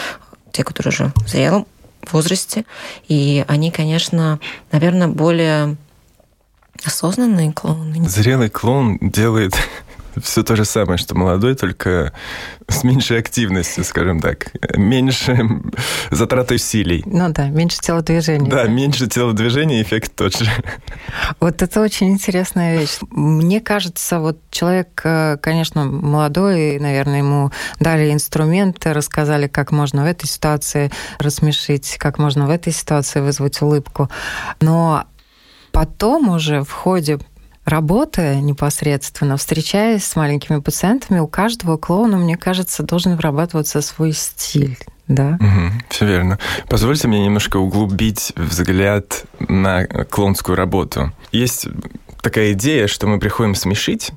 те, 0.55 0.63
которые 0.63 0.89
уже 0.89 1.13
в 1.25 1.29
зрелом 1.29 1.67
возрасте. 2.11 2.65
И 3.07 3.43
они, 3.47 3.71
конечно, 3.71 4.39
наверное, 4.71 5.07
более 5.07 5.75
осознанные 6.83 7.51
клоуны. 7.51 8.07
Зрелый 8.07 8.49
клоун 8.49 8.97
делает 9.01 9.53
все 10.21 10.43
то 10.43 10.55
же 10.55 10.65
самое, 10.65 10.97
что 10.97 11.15
молодой, 11.15 11.55
только 11.55 12.13
с 12.67 12.83
меньшей 12.83 13.19
активностью, 13.19 13.83
скажем 13.83 14.19
так. 14.19 14.47
Меньше 14.75 15.37
затраты 16.11 16.55
усилий. 16.55 17.03
Ну 17.05 17.29
да, 17.29 17.47
меньше 17.49 17.79
телодвижений. 17.79 18.49
Да, 18.49 18.63
да, 18.63 18.69
меньше 18.69 19.07
телодвижений, 19.07 19.81
эффект 19.81 20.13
тот 20.15 20.37
же. 20.37 20.49
Вот 21.39 21.61
это 21.61 21.81
очень 21.81 22.11
интересная 22.11 22.79
вещь. 22.79 22.97
Мне 23.11 23.61
кажется, 23.61 24.19
вот 24.19 24.39
человек, 24.51 25.01
э, 25.03 25.37
конечно, 25.41 25.85
молодой, 25.85 26.79
наверное, 26.79 27.19
ему 27.19 27.51
дали 27.79 28.11
инструменты, 28.11 28.93
рассказали, 28.93 29.47
как 29.47 29.71
можно 29.71 30.03
в 30.03 30.07
этой 30.07 30.27
ситуации 30.27 30.91
рассмешить, 31.19 31.97
как 31.99 32.17
можно 32.17 32.47
в 32.47 32.49
этой 32.49 32.73
ситуации 32.73 33.19
вызвать 33.19 33.61
улыбку. 33.61 34.09
Но 34.61 35.05
потом 35.71 36.29
уже 36.29 36.63
в 36.63 36.71
ходе 36.71 37.19
работая 37.65 38.39
непосредственно, 38.41 39.37
встречаясь 39.37 40.05
с 40.05 40.15
маленькими 40.15 40.59
пациентами, 40.59 41.19
у 41.19 41.27
каждого 41.27 41.77
клоуна, 41.77 42.17
мне 42.17 42.37
кажется, 42.37 42.83
должен 42.83 43.15
вырабатываться 43.15 43.81
свой 43.81 44.13
стиль. 44.13 44.77
Да. 45.07 45.37
Угу, 45.39 45.83
все 45.89 46.05
верно. 46.05 46.39
Позвольте 46.67 47.07
мне 47.07 47.23
немножко 47.23 47.57
углубить 47.57 48.33
взгляд 48.35 49.25
на 49.39 49.85
клоунскую 49.85 50.55
работу. 50.55 51.11
Есть 51.31 51.67
такая 52.21 52.53
идея, 52.53 52.87
что 52.87 53.05
мы 53.05 53.19
приходим 53.19 53.53
смешить, 53.53 54.11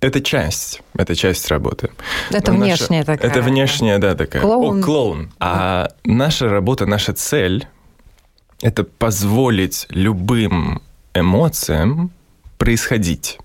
это 0.00 0.20
часть, 0.20 0.82
это 0.96 1.16
часть 1.16 1.48
работы. 1.48 1.90
Это 2.30 2.52
Но 2.52 2.58
внешняя 2.58 2.98
наша, 2.98 3.12
такая. 3.12 3.30
Это 3.30 3.40
внешняя, 3.40 3.98
да, 3.98 4.14
такая. 4.14 4.42
Клоун. 4.42 4.80
О, 4.80 4.82
клоун. 4.82 5.32
А 5.40 5.88
наша 6.04 6.48
работа, 6.48 6.84
наша 6.84 7.14
цель– 7.14 7.66
это 8.60 8.84
позволить 8.84 9.86
любым 9.88 10.82
эмоциям 11.14 12.10
происходить. 12.58 13.38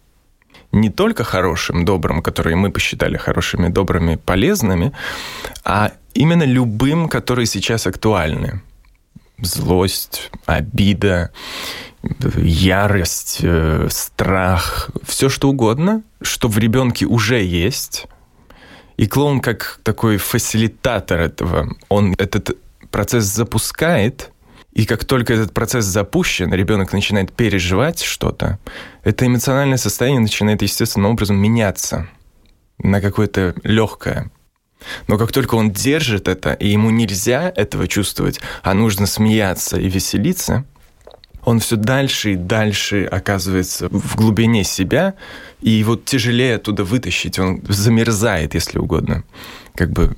Не 0.72 0.90
только 0.90 1.24
хорошим, 1.24 1.84
добрым, 1.86 2.22
которые 2.22 2.56
мы 2.56 2.72
посчитали 2.72 3.18
хорошими, 3.18 3.68
добрыми, 3.68 4.16
полезными, 4.16 4.94
а 5.66 5.92
именно 6.14 6.44
любым, 6.44 7.10
которые 7.10 7.46
сейчас 7.46 7.88
актуальны. 7.88 8.62
Злость, 9.42 10.32
обида, 10.46 11.32
ярость, 12.38 13.40
э, 13.42 13.88
страх, 13.90 14.90
все 15.04 15.30
что 15.30 15.50
угодно, 15.50 16.04
что 16.22 16.48
в 16.48 16.58
ребенке 16.58 17.06
уже 17.06 17.44
есть. 17.44 18.08
И 18.98 19.08
клоун 19.08 19.42
как 19.42 19.80
такой 19.84 20.18
фасилитатор 20.18 21.20
этого, 21.20 21.76
он 21.90 22.14
этот 22.18 22.58
процесс 22.92 23.26
запускает, 23.26 24.31
и 24.74 24.86
как 24.86 25.04
только 25.06 25.34
этот 25.34 25.54
процесс 25.54 25.86
запущен, 25.86 26.54
ребенок 26.54 26.94
начинает 26.94 27.34
переживать 27.34 28.02
что-то, 28.02 28.60
это 29.04 29.26
эмоциональное 29.26 29.78
состояние 29.78 30.22
начинает 30.22 30.62
естественным 30.62 31.12
образом 31.12 31.38
меняться 31.38 32.08
на 32.78 33.02
какое-то 33.02 33.54
легкое. 33.64 34.32
Но 35.08 35.18
как 35.18 35.32
только 35.32 35.56
он 35.56 35.72
держит 35.72 36.28
это, 36.28 36.54
и 36.54 36.70
ему 36.70 36.90
нельзя 36.90 37.52
этого 37.56 37.88
чувствовать, 37.88 38.40
а 38.64 38.74
нужно 38.74 39.06
смеяться 39.06 39.78
и 39.78 39.90
веселиться, 39.90 40.66
он 41.44 41.60
все 41.60 41.76
дальше 41.76 42.34
и 42.34 42.36
дальше 42.36 43.06
оказывается 43.06 43.90
в 43.90 44.16
глубине 44.16 44.64
себя, 44.64 45.16
и 45.60 45.84
вот 45.84 46.06
тяжелее 46.06 46.56
оттуда 46.56 46.84
вытащить, 46.84 47.40
он 47.40 47.62
замерзает, 47.68 48.54
если 48.54 48.80
угодно, 48.80 49.24
как 49.76 49.92
бы 49.92 50.16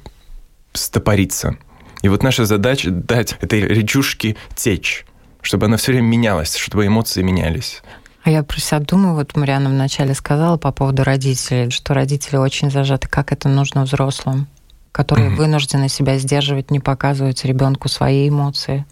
стопориться. 0.74 1.58
И 2.04 2.10
вот 2.10 2.22
наша 2.22 2.46
задача 2.46 2.92
дать 2.92 3.36
этой 3.42 3.62
речушке 3.62 4.36
течь, 4.56 5.06
чтобы 5.42 5.66
она 5.66 5.78
все 5.78 5.94
время 5.94 6.06
менялась, 6.06 6.56
чтобы 6.56 6.86
эмоции 6.86 7.24
менялись. 7.24 7.82
А 8.24 8.30
я 8.30 8.44
про 8.44 8.60
себя 8.60 8.80
думаю, 8.80 9.16
вот 9.16 9.36
Мариана 9.36 9.70
вначале 9.70 10.14
сказала 10.14 10.58
по 10.58 10.72
поводу 10.72 11.04
родителей, 11.04 11.72
что 11.72 11.94
родители 11.94 12.36
очень 12.36 12.70
зажаты. 12.70 13.08
Как 13.08 13.32
это 13.32 13.48
нужно 13.50 13.84
взрослым, 13.84 14.48
которые 14.92 15.30
mm-hmm. 15.30 15.36
вынуждены 15.36 15.90
себя 15.90 16.18
сдерживать, 16.18 16.72
не 16.72 16.80
показывать 16.80 17.44
ребенку 17.46 17.88
свои 17.88 18.28
эмоции? 18.30 18.86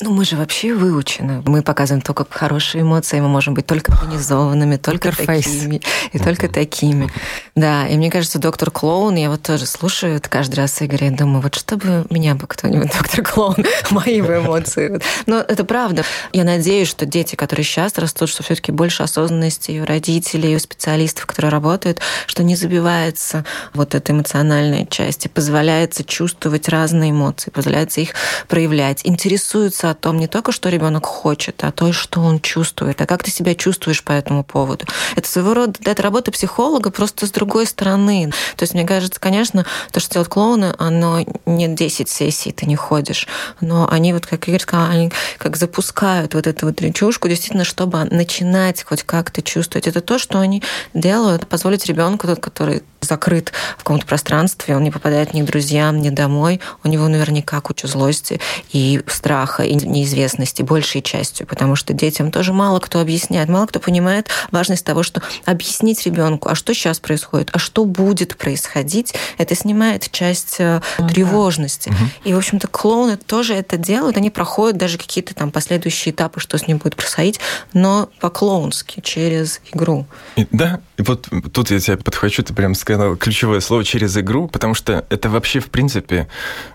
Ну, 0.00 0.12
мы 0.12 0.24
же 0.24 0.36
вообще 0.36 0.74
выучены. 0.74 1.42
Мы 1.44 1.62
показываем 1.62 2.02
только 2.02 2.24
хорошие 2.30 2.82
эмоции, 2.82 3.18
мы 3.18 3.26
можем 3.26 3.54
быть 3.54 3.66
только 3.66 3.92
организованными, 3.92 4.76
только 4.76 5.10
такими 5.10 5.80
и 6.12 6.18
только 6.20 6.48
такими. 6.48 7.10
Да, 7.56 7.88
и 7.88 7.96
мне 7.96 8.08
кажется, 8.08 8.38
доктор 8.38 8.70
Клоун, 8.70 9.16
я 9.16 9.28
вот 9.28 9.42
тоже 9.42 9.66
слушаю 9.66 10.14
это 10.14 10.30
каждый 10.30 10.54
раз 10.54 10.80
Игоря 10.80 11.08
и 11.08 11.10
думаю, 11.10 11.42
вот 11.42 11.56
чтобы 11.56 12.06
меня 12.10 12.36
бы 12.36 12.46
кто-нибудь, 12.46 12.92
доктор 12.96 13.24
Клоун, 13.24 13.56
мои 13.90 14.22
бы 14.22 14.36
эмоции. 14.36 15.00
Но 15.26 15.40
это 15.40 15.64
правда. 15.64 16.04
Я 16.32 16.44
надеюсь, 16.44 16.86
что 16.86 17.04
дети, 17.04 17.34
которые 17.34 17.64
сейчас 17.64 17.98
растут, 17.98 18.28
что 18.28 18.44
все-таки 18.44 18.70
больше 18.70 19.02
осознанности 19.02 19.80
у 19.80 19.84
родителей, 19.84 20.54
у 20.54 20.60
специалистов, 20.60 21.26
которые 21.26 21.50
работают, 21.50 21.98
что 22.28 22.44
не 22.44 22.54
забивается 22.54 23.44
вот 23.74 23.96
эта 23.96 24.12
эмоциональная 24.12 24.86
часть 24.86 25.26
и 25.26 25.28
позволяется 25.28 26.04
чувствовать 26.04 26.68
разные 26.68 27.10
эмоции, 27.10 27.50
позволяется 27.50 28.00
их 28.00 28.10
проявлять, 28.46 29.00
интересуются 29.02 29.87
о 29.90 29.94
том 29.94 30.18
не 30.18 30.26
только, 30.26 30.52
что 30.52 30.68
ребенок 30.68 31.06
хочет, 31.06 31.62
а 31.64 31.72
то, 31.72 31.92
что 31.92 32.20
он 32.20 32.40
чувствует, 32.40 33.00
а 33.00 33.06
как 33.06 33.22
ты 33.22 33.30
себя 33.30 33.54
чувствуешь 33.54 34.02
по 34.02 34.12
этому 34.12 34.44
поводу. 34.44 34.86
Это 35.16 35.28
своего 35.28 35.54
рода 35.54 35.78
это 35.84 36.02
работа 36.02 36.30
психолога 36.30 36.90
просто 36.90 37.26
с 37.26 37.30
другой 37.30 37.66
стороны. 37.66 38.32
То 38.56 38.62
есть, 38.62 38.74
мне 38.74 38.84
кажется, 38.84 39.20
конечно, 39.20 39.64
то, 39.92 40.00
что 40.00 40.14
делают 40.14 40.28
клоуны, 40.28 40.74
оно 40.78 41.24
не 41.46 41.68
10 41.68 42.08
сессий, 42.08 42.52
ты 42.52 42.66
не 42.66 42.76
ходишь, 42.76 43.26
но 43.60 43.88
они, 43.90 44.12
вот 44.12 44.26
как 44.26 44.48
Игорь 44.48 44.60
сказал, 44.60 44.90
они 44.90 45.12
как 45.38 45.56
запускают 45.56 46.34
вот 46.34 46.46
эту 46.46 46.66
вот 46.66 46.80
речушку, 46.80 47.28
действительно, 47.28 47.64
чтобы 47.64 48.04
начинать 48.04 48.82
хоть 48.82 49.02
как-то 49.02 49.42
чувствовать. 49.42 49.86
Это 49.86 50.00
то, 50.00 50.18
что 50.18 50.38
они 50.38 50.62
делают, 50.94 51.46
позволить 51.46 51.86
ребенку, 51.86 52.26
тот, 52.26 52.40
который 52.40 52.82
закрыт 53.00 53.52
в 53.76 53.78
каком-то 53.78 54.06
пространстве, 54.06 54.76
он 54.76 54.84
не 54.84 54.90
попадает 54.90 55.34
ни 55.34 55.42
к 55.42 55.46
друзьям, 55.46 56.00
ни 56.00 56.10
домой, 56.10 56.60
у 56.84 56.88
него 56.88 57.08
наверняка 57.08 57.60
куча 57.60 57.86
злости 57.86 58.40
и 58.72 59.00
страха, 59.06 59.62
и 59.62 59.74
неизвестности 59.74 60.62
большей 60.62 61.02
частью, 61.02 61.46
потому 61.46 61.76
что 61.76 61.92
детям 61.92 62.30
тоже 62.30 62.52
мало 62.52 62.80
кто 62.80 63.00
объясняет, 63.00 63.48
мало 63.48 63.66
кто 63.66 63.80
понимает 63.80 64.28
важность 64.50 64.84
того, 64.84 65.02
что 65.02 65.22
объяснить 65.44 66.04
ребенку, 66.06 66.48
а 66.48 66.54
что 66.54 66.74
сейчас 66.74 67.00
происходит, 67.00 67.50
а 67.52 67.58
что 67.58 67.84
будет 67.84 68.36
происходить, 68.36 69.14
это 69.38 69.54
снимает 69.54 70.10
часть 70.10 70.56
э, 70.58 70.80
ну, 70.98 71.08
тревожности. 71.08 71.92
И, 72.24 72.34
в 72.34 72.36
общем-то, 72.36 72.68
клоуны 72.68 73.16
тоже 73.16 73.54
это 73.54 73.76
делают, 73.76 74.16
они 74.16 74.30
проходят 74.30 74.76
даже 74.76 74.98
какие-то 74.98 75.34
там 75.34 75.50
последующие 75.50 76.12
этапы, 76.12 76.40
что 76.40 76.58
с 76.58 76.66
ним 76.66 76.78
будет 76.78 76.96
происходить, 76.96 77.40
но 77.72 78.08
по-клоунски, 78.20 79.00
через 79.00 79.60
игру. 79.72 80.06
И, 80.36 80.46
да, 80.50 80.80
и 80.96 81.02
вот 81.02 81.28
тут 81.52 81.70
я 81.70 81.78
тебя 81.78 81.96
подхвачу, 81.96 82.42
ты 82.42 82.52
прям 82.52 82.74
сказал 82.74 82.87
ключевое 83.18 83.60
слово 83.60 83.84
через 83.84 84.16
игру, 84.16 84.48
потому 84.48 84.74
что 84.74 85.06
это 85.10 85.28
вообще, 85.28 85.60
в 85.60 85.70
принципе, 85.70 86.28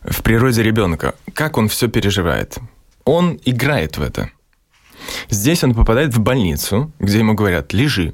в 0.03 0.21
природе 0.21 0.63
ребенка. 0.63 1.15
Как 1.33 1.57
он 1.57 1.67
все 1.69 1.87
переживает? 1.87 2.59
он 3.05 3.39
играет 3.45 3.97
в 3.97 4.01
это. 4.01 4.29
Здесь 5.29 5.63
он 5.63 5.73
попадает 5.73 6.13
в 6.13 6.19
больницу, 6.19 6.91
где 6.99 7.19
ему 7.19 7.33
говорят 7.33 7.73
«лежи». 7.73 8.13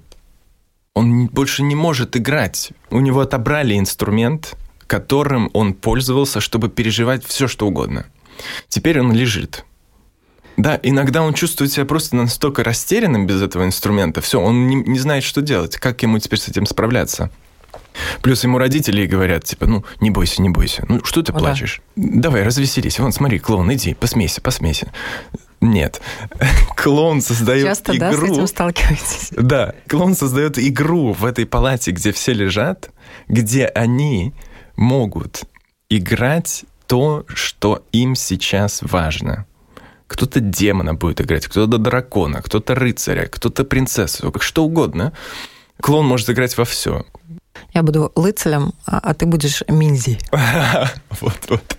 Он 0.95 1.27
больше 1.27 1.63
не 1.63 1.75
может 1.75 2.17
играть. 2.17 2.71
У 2.89 2.99
него 2.99 3.21
отобрали 3.21 3.77
инструмент, 3.77 4.57
которым 4.87 5.49
он 5.53 5.73
пользовался, 5.73 6.41
чтобы 6.41 6.67
переживать 6.69 7.23
все, 7.23 7.47
что 7.47 7.67
угодно. 7.67 8.07
Теперь 8.67 8.99
он 8.99 9.13
лежит. 9.13 9.65
Да, 10.57 10.77
иногда 10.81 11.21
он 11.21 11.33
чувствует 11.33 11.71
себя 11.71 11.85
просто 11.85 12.15
настолько 12.15 12.63
растерянным 12.63 13.27
без 13.27 13.41
этого 13.41 13.63
инструмента. 13.63 14.19
Все, 14.19 14.41
он 14.41 14.67
не, 14.67 14.75
не 14.75 14.99
знает, 14.99 15.23
что 15.23 15.41
делать. 15.41 15.77
Как 15.77 16.01
ему 16.01 16.19
теперь 16.19 16.39
с 16.39 16.49
этим 16.49 16.65
справляться? 16.65 17.31
Плюс 18.21 18.43
ему 18.43 18.57
родители 18.57 19.05
говорят, 19.05 19.43
типа, 19.43 19.65
ну, 19.65 19.85
не 19.99 20.09
бойся, 20.09 20.41
не 20.41 20.49
бойся. 20.49 20.85
Ну, 20.87 21.03
что 21.03 21.21
ты 21.21 21.33
ну, 21.33 21.39
плачешь? 21.39 21.81
Да. 21.95 22.21
Давай, 22.29 22.43
развеселись. 22.43 22.99
Вон, 22.99 23.11
смотри, 23.11 23.39
клоун, 23.39 23.71
иди, 23.73 23.93
посмейся, 23.93 24.41
посмейся. 24.41 24.91
Нет. 25.61 26.01
Клоун 26.75 27.21
создает 27.21 27.65
Часто, 27.65 27.95
игру. 27.95 27.99
да, 27.99 28.13
с 28.13 28.23
этим 28.23 28.47
сталкиваетесь? 28.47 29.29
Да. 29.31 29.73
Клоун 29.87 30.15
создает 30.15 30.57
игру 30.57 31.11
в 31.13 31.25
этой 31.25 31.45
палате, 31.45 31.91
где 31.91 32.11
все 32.11 32.33
лежат, 32.33 32.91
где 33.27 33.65
они 33.65 34.33
могут 34.75 35.43
играть 35.89 36.65
то, 36.87 37.25
что 37.27 37.83
им 37.91 38.15
сейчас 38.15 38.81
важно. 38.81 39.45
Кто-то 40.07 40.39
демона 40.39 40.95
будет 40.95 41.21
играть, 41.21 41.45
кто-то 41.45 41.77
дракона, 41.77 42.41
кто-то 42.41 42.73
рыцаря, 42.73 43.27
кто-то 43.27 43.63
принцессу, 43.63 44.33
что 44.39 44.63
угодно. 44.63 45.13
Клоун 45.81 46.07
может 46.07 46.29
играть 46.29 46.57
во 46.57 46.65
все. 46.65 47.05
Я 47.73 47.83
буду 47.83 48.11
лыцелем, 48.15 48.73
а, 48.85 48.99
а 48.99 49.13
ты 49.13 49.25
будешь 49.25 49.63
Минзи. 49.67 50.19
Вот-вот. 51.21 51.77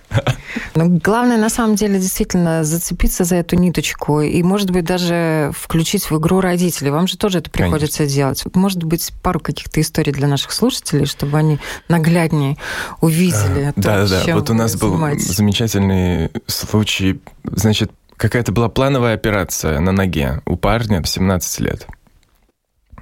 Но 0.75 0.85
главное, 0.87 1.37
на 1.37 1.49
самом 1.49 1.75
деле, 1.75 1.99
действительно 1.99 2.63
зацепиться 2.63 3.23
за 3.23 3.35
эту 3.35 3.55
ниточку 3.55 4.21
и, 4.21 4.41
может 4.43 4.71
быть, 4.71 4.85
даже 4.85 5.51
включить 5.57 6.09
в 6.09 6.17
игру 6.17 6.41
родителей. 6.41 6.91
Вам 6.91 7.07
же 7.07 7.17
тоже 7.17 7.39
это 7.39 7.49
приходится 7.49 7.99
Конечно. 7.99 8.15
делать. 8.15 8.43
Может 8.53 8.83
быть, 8.83 9.11
пару 9.21 9.39
каких-то 9.39 9.81
историй 9.81 10.13
для 10.13 10.27
наших 10.27 10.51
слушателей, 10.51 11.05
чтобы 11.05 11.37
они 11.37 11.59
нагляднее 11.87 12.57
увидели. 13.01 13.73
Да-да-да. 13.75 14.35
Вот 14.35 14.49
у 14.49 14.53
нас 14.53 14.75
был 14.75 14.97
замечательный 15.17 16.31
случай. 16.47 17.21
Значит, 17.43 17.91
какая-то 18.17 18.51
была 18.51 18.69
плановая 18.69 19.15
операция 19.15 19.79
на 19.79 19.91
ноге 19.91 20.41
у 20.45 20.55
парня 20.55 21.01
в 21.01 21.07
17 21.07 21.59
лет. 21.61 21.87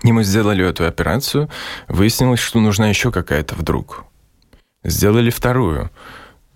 И 0.04 0.12
мы 0.12 0.24
сделали 0.24 0.68
эту 0.68 0.86
операцию. 0.86 1.50
Выяснилось, 1.88 2.40
что 2.40 2.60
нужна 2.60 2.88
еще 2.90 3.12
какая-то 3.12 3.56
вдруг. 3.56 4.06
Сделали 4.84 5.30
вторую. 5.30 5.90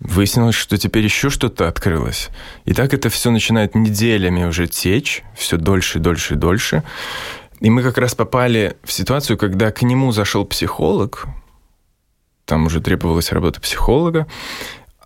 Выяснилось, 0.00 0.54
что 0.54 0.76
теперь 0.76 1.04
еще 1.04 1.30
что-то 1.30 1.68
открылось. 1.68 2.30
И 2.64 2.74
так 2.74 2.92
это 2.94 3.08
все 3.08 3.30
начинает 3.30 3.74
неделями 3.74 4.44
уже 4.44 4.66
течь, 4.66 5.22
все 5.34 5.56
дольше, 5.56 5.98
дольше, 5.98 6.34
дольше. 6.34 6.82
И 7.60 7.70
мы 7.70 7.82
как 7.82 7.98
раз 7.98 8.14
попали 8.14 8.76
в 8.82 8.92
ситуацию, 8.92 9.38
когда 9.38 9.70
к 9.70 9.82
нему 9.82 10.12
зашел 10.12 10.44
психолог, 10.44 11.26
там 12.44 12.66
уже 12.66 12.80
требовалась 12.80 13.32
работа 13.32 13.60
психолога, 13.60 14.26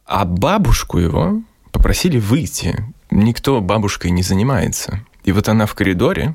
а 0.05 0.24
бабушку 0.24 0.98
его 0.98 1.42
попросили 1.70 2.18
выйти. 2.18 2.85
Никто 3.11 3.61
бабушкой 3.61 4.11
не 4.11 4.22
занимается. 4.22 5.05
И 5.24 5.33
вот 5.33 5.48
она 5.48 5.66
в 5.66 5.74
коридоре, 5.74 6.35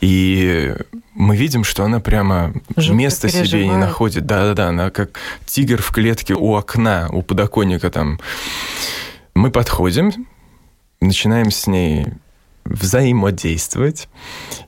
и 0.00 0.74
мы 1.14 1.36
видим, 1.36 1.64
что 1.64 1.84
она 1.84 2.00
прямо 2.00 2.52
Жутко 2.76 2.94
места 2.94 3.28
себе 3.28 3.66
не 3.66 3.76
находит. 3.76 4.26
Да-да-да, 4.26 4.68
она 4.68 4.90
как 4.90 5.18
тигр 5.46 5.82
в 5.82 5.90
клетке 5.90 6.34
у 6.34 6.54
окна, 6.54 7.08
у 7.10 7.22
подоконника 7.22 7.90
там. 7.90 8.20
Мы 9.34 9.50
подходим, 9.50 10.26
начинаем 11.00 11.50
с 11.50 11.66
ней 11.66 12.06
взаимодействовать. 12.64 14.08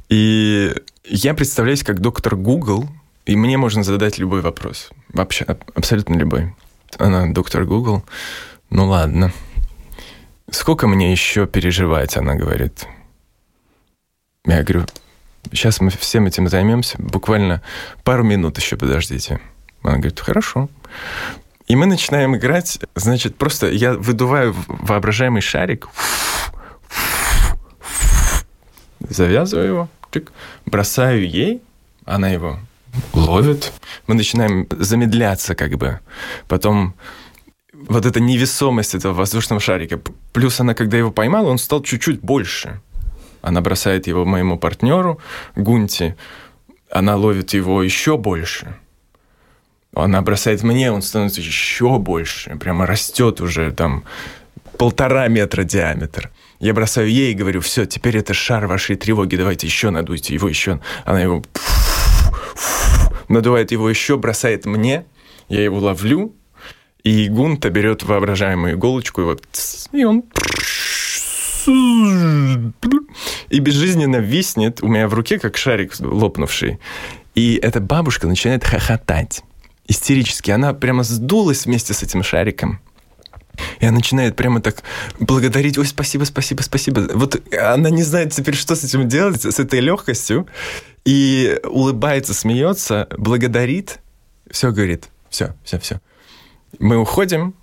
И 0.09 0.75
я 1.05 1.35
представляюсь 1.35 1.83
как 1.83 2.01
доктор 2.01 2.37
Google, 2.37 2.89
и 3.27 3.37
мне 3.37 3.57
можно 3.59 3.85
задать 3.85 4.19
любой 4.19 4.41
вопрос. 4.41 4.91
Вообще, 5.13 5.45
абсолютно 5.75 6.15
любой. 6.15 6.55
Она 6.99 7.27
доктор 7.27 7.65
Google. 7.65 8.03
Ну 8.71 8.87
ладно. 8.87 9.33
Сколько 10.51 10.89
мне 10.89 11.13
еще 11.13 11.47
переживать, 11.47 12.17
она 12.17 12.35
говорит. 12.35 12.87
Я 14.47 14.63
говорю, 14.63 14.87
сейчас 15.53 15.81
мы 15.81 15.91
всем 15.91 16.27
этим 16.27 16.49
займемся, 16.49 16.97
буквально 16.99 17.63
пару 18.05 18.25
минут 18.25 18.57
еще 18.59 18.77
подождите. 18.77 19.41
Она 19.83 19.95
говорит, 19.95 20.21
хорошо. 20.21 20.69
И 21.67 21.77
мы 21.77 21.87
начинаем 21.87 22.37
играть, 22.37 22.81
значит, 22.95 23.37
просто 23.37 23.71
я 23.71 23.93
выдуваю 23.93 24.55
воображаемый 24.67 25.43
шарик, 25.43 25.89
завязываю 29.01 29.67
его, 29.67 29.89
бросаю 30.67 31.29
ей, 31.29 31.63
она 32.05 32.29
его 32.31 32.59
ловит. 33.13 33.73
Мы 34.07 34.15
начинаем 34.15 34.67
замедляться 34.71 35.55
как 35.55 35.77
бы. 35.77 36.01
Потом 36.49 36.95
вот 37.73 38.05
эта 38.07 38.21
невесомость 38.21 38.95
этого 38.95 39.13
воздушного 39.13 39.61
шарика. 39.61 40.01
Плюс 40.33 40.61
она, 40.61 40.75
когда 40.75 40.97
его 40.97 41.11
поймала, 41.11 41.49
он 41.49 41.59
стал 41.59 41.83
чуть-чуть 41.83 42.21
больше. 42.21 42.81
Она 43.43 43.61
бросает 43.61 44.07
его 44.07 44.25
моему 44.25 44.59
партнеру 44.59 45.21
Гунти. 45.57 46.15
Она 46.91 47.17
ловит 47.17 47.55
его 47.55 47.83
еще 47.83 48.17
больше. 48.17 48.75
Она 49.95 50.23
бросает 50.23 50.63
мне, 50.63 50.93
он 50.93 51.03
становится 51.03 51.41
еще 51.41 51.99
больше. 51.99 52.57
Прямо 52.57 52.87
растет 52.87 53.41
уже 53.41 53.73
там 53.73 54.05
полтора 54.79 55.29
метра 55.29 55.65
диаметр. 55.65 56.31
Я 56.59 56.75
бросаю 56.75 57.11
ей 57.11 57.33
и 57.33 57.35
говорю, 57.35 57.61
все, 57.61 57.87
теперь 57.87 58.19
это 58.19 58.35
шар 58.35 58.67
вашей 58.67 58.97
тревоги, 58.97 59.37
давайте 59.37 59.67
еще 59.67 59.91
надуйте 59.91 60.35
его 60.35 60.49
еще. 60.49 60.81
Она 61.05 61.21
его 61.21 61.43
надувает 63.29 63.73
его 63.73 63.89
еще, 63.89 64.17
бросает 64.17 64.67
мне, 64.67 65.05
я 65.49 65.63
его 65.63 65.79
ловлю, 65.79 66.35
и 67.03 67.29
Гунта 67.29 67.71
берет 67.71 68.03
воображаемую 68.03 68.75
иголочку, 68.75 69.23
и, 69.23 69.25
вот, 69.25 69.43
и 69.93 70.05
он 70.05 70.23
и 71.67 73.59
безжизненно 73.59 74.17
виснет 74.17 74.83
у 74.83 74.89
меня 74.89 75.09
в 75.09 75.15
руке, 75.15 75.39
как 75.39 75.57
шарик 75.57 75.99
лопнувший. 76.01 76.79
И 77.35 77.57
эта 77.63 77.81
бабушка 77.81 78.27
начинает 78.27 78.65
хохотать 78.65 79.43
истерически. 79.87 80.51
Она 80.51 80.73
прямо 80.75 81.03
сдулась 81.03 81.67
вместе 81.67 81.95
с 81.95 82.03
этим 82.03 82.23
шариком. 82.23 82.81
И 83.81 83.87
она 83.87 83.97
начинает 83.97 84.37
прямо 84.37 84.61
так 84.61 84.83
благодарить, 85.19 85.77
ой, 85.77 85.87
спасибо, 85.87 86.25
спасибо, 86.25 86.63
спасибо. 86.63 87.09
Вот 87.15 87.41
она 87.55 87.91
не 87.91 88.03
знает 88.03 88.33
теперь, 88.33 88.55
что 88.55 88.75
с 88.75 88.85
этим 88.85 89.09
делать, 89.09 89.43
с 89.43 89.59
этой 89.59 89.81
легкостью. 89.81 90.47
И 91.05 91.59
улыбается, 91.65 92.35
смеется, 92.35 93.09
благодарит, 93.17 94.01
все 94.51 94.71
говорит, 94.71 95.09
все, 95.29 95.55
все, 95.65 95.79
все. 95.79 96.01
Мы 96.79 96.99
уходим, 96.99 97.55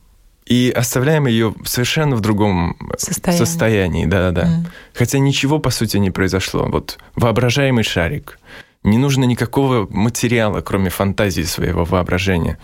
и 0.48 0.72
оставляем 0.72 1.28
ее 1.28 1.54
совершенно 1.66 2.16
в 2.16 2.22
другом 2.22 2.78
состоянии. 2.98 3.40
состоянии 3.40 4.06
да, 4.06 4.32
да, 4.32 4.42
да. 4.42 4.48
Mm. 4.48 4.66
Хотя 4.94 5.20
ничего 5.20 5.60
по 5.60 5.70
сути 5.70 5.98
не 5.98 6.10
произошло. 6.10 6.66
Вот 6.70 6.98
воображаемый 7.16 7.84
шарик. 7.84 8.40
Не 8.84 8.98
нужно 8.98 9.26
никакого 9.26 9.88
материала, 9.90 10.62
кроме 10.62 10.90
фантазии 10.90 11.42
своего 11.42 11.84
воображения. 11.84 12.58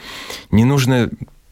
Не 0.51 0.63
нужно 0.63 1.09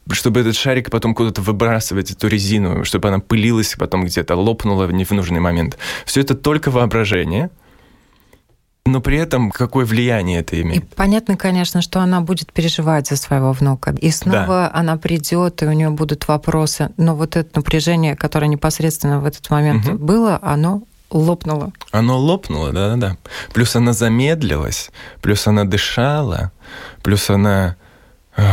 чтобы 0.09 0.41
этот 0.41 0.55
шарик 0.55 0.89
потом 0.89 1.13
куда-то 1.13 1.41
выбрасывать, 1.41 2.11
эту 2.11 2.27
резину, 2.27 2.83
чтобы 2.83 3.07
она 3.07 3.19
пылилась, 3.19 3.75
потом 3.77 4.03
где-то 4.03 4.35
лопнула 4.35 4.85
в 4.85 5.11
нужный 5.11 5.39
момент. 5.39 5.77
Все 6.05 6.21
это 6.21 6.33
только 6.35 6.71
воображение– 6.71 7.49
но 8.85 8.99
при 8.99 9.17
этом 9.17 9.51
какое 9.51 9.85
влияние 9.85 10.39
это 10.39 10.59
имеет? 10.59 10.83
И 10.83 10.85
понятно, 10.95 11.37
конечно, 11.37 11.81
что 11.81 11.99
она 11.99 12.21
будет 12.21 12.51
переживать 12.51 13.07
за 13.07 13.15
своего 13.15 13.51
внука. 13.51 13.95
И 14.01 14.09
снова 14.09 14.69
да. 14.71 14.71
она 14.73 14.97
придет, 14.97 15.61
и 15.61 15.65
у 15.65 15.71
нее 15.71 15.89
будут 15.89 16.27
вопросы. 16.27 16.89
Но 16.97 17.15
вот 17.15 17.35
это 17.35 17.57
напряжение, 17.57 18.15
которое 18.15 18.47
непосредственно 18.47 19.19
в 19.19 19.25
этот 19.25 19.49
момент 19.49 19.87
угу. 19.87 19.97
было, 19.97 20.39
оно 20.41 20.83
лопнуло. 21.11 21.71
Оно 21.91 22.17
лопнуло, 22.17 22.71
да-да-да. 22.71 23.17
Плюс 23.53 23.75
она 23.75 23.93
замедлилась, 23.93 24.89
плюс 25.21 25.45
она 25.45 25.63
дышала, 25.63 26.51
плюс 27.03 27.29
она 27.29 27.75
эх, 28.35 28.47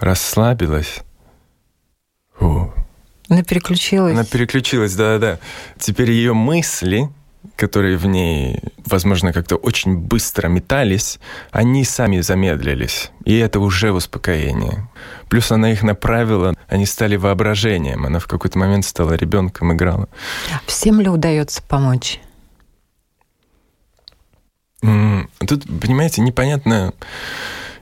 расслабилась. 0.00 1.00
Фу. 2.38 2.72
Она 3.28 3.42
переключилась. 3.42 4.12
Она 4.12 4.24
переключилась, 4.24 4.94
да-да-да. 4.94 5.38
Теперь 5.78 6.12
ее 6.12 6.34
мысли 6.34 7.08
которые 7.56 7.96
в 7.96 8.06
ней, 8.06 8.60
возможно, 8.84 9.32
как-то 9.32 9.56
очень 9.56 9.96
быстро 9.96 10.48
метались, 10.48 11.18
они 11.50 11.84
сами 11.84 12.20
замедлились. 12.20 13.10
И 13.24 13.36
это 13.36 13.58
уже 13.60 13.92
успокоение. 13.92 14.88
Плюс 15.28 15.50
она 15.50 15.72
их 15.72 15.82
направила, 15.82 16.54
они 16.68 16.86
стали 16.86 17.16
воображением. 17.16 18.06
Она 18.06 18.18
в 18.18 18.26
какой-то 18.26 18.58
момент 18.58 18.84
стала 18.84 19.14
ребенком, 19.14 19.72
играла. 19.72 20.08
Всем 20.66 21.00
ли 21.00 21.08
удается 21.08 21.62
помочь? 21.62 22.20
Тут, 25.46 25.64
понимаете, 25.80 26.22
непонятно 26.22 26.92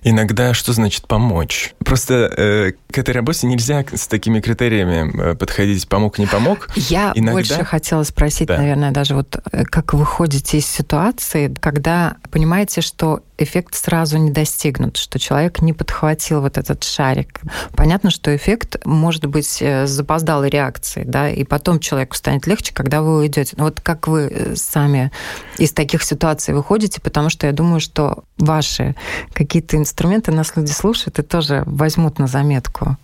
иногда 0.05 0.55
что 0.55 0.73
значит 0.73 1.09
помочь. 1.09 1.75
Просто 1.85 2.33
э, 2.37 2.73
к 2.91 2.99
этой 2.99 3.13
работе 3.13 3.47
нельзя 3.47 3.85
с 3.93 4.07
такими 4.07 4.41
критериями 4.41 5.31
э, 5.33 5.35
подходить 5.35 5.89
помог, 5.89 6.19
не 6.19 6.27
помог. 6.27 6.69
Я 6.77 7.13
иногда... 7.15 7.33
больше 7.33 7.65
хотела 7.65 8.03
спросить, 8.05 8.49
да. 8.49 8.59
наверное, 8.59 8.93
даже 8.93 9.15
вот 9.15 9.37
э, 9.51 9.65
как 9.65 9.95
вы 9.95 10.01
выходите 10.01 10.59
из 10.59 10.67
ситуации, 10.67 11.53
когда 11.61 12.17
понимаете, 12.35 12.81
что 12.81 13.23
эффект 13.39 13.77
сразу 13.77 14.19
не 14.19 14.33
достигнут, 14.33 14.97
что 14.97 15.21
человек 15.21 15.63
не 15.63 15.73
подхватил 15.73 16.41
вот 16.41 16.59
этот 16.59 16.83
шарик. 16.83 17.41
Понятно, 17.77 18.11
что 18.11 18.35
эффект 18.35 18.85
может 18.85 19.27
быть 19.27 19.59
э, 19.63 19.87
запоздалой 19.87 20.51
реакцией, 20.51 21.07
да, 21.07 21.31
и 21.31 21.45
потом 21.45 21.79
человеку 21.79 22.17
станет 22.17 22.49
легче, 22.49 22.75
когда 22.75 23.03
вы 23.03 23.19
уйдете. 23.19 23.55
Но 23.57 23.67
вот 23.67 23.81
как 23.81 24.09
вы 24.09 24.23
э, 24.23 24.57
сами 24.57 25.13
из 25.59 25.73
таких 25.73 26.03
ситуаций 26.03 26.55
выходите, 26.55 27.01
потому 27.01 27.31
что 27.31 27.47
я 27.47 27.53
думаю, 27.53 27.79
что 27.79 28.25
ваши 28.37 28.97
какие-то 29.33 29.77
инструменты 29.77 30.33
нас 30.33 30.57
люди 30.57 30.73
слушают 30.73 31.21
и 31.21 31.23
тоже 31.23 31.63
возьмут 31.67 32.19
на 32.19 32.27
заметку. 32.27 32.97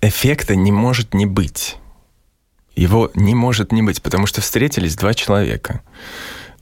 Эффекта 0.00 0.56
не 0.56 0.72
может 0.72 1.12
не 1.12 1.26
быть. 1.26 1.76
Его 2.76 3.10
не 3.14 3.34
может 3.34 3.72
не 3.72 3.82
быть, 3.82 4.00
потому 4.00 4.24
что 4.24 4.40
встретились 4.40 4.96
два 4.96 5.12
человека. 5.12 5.82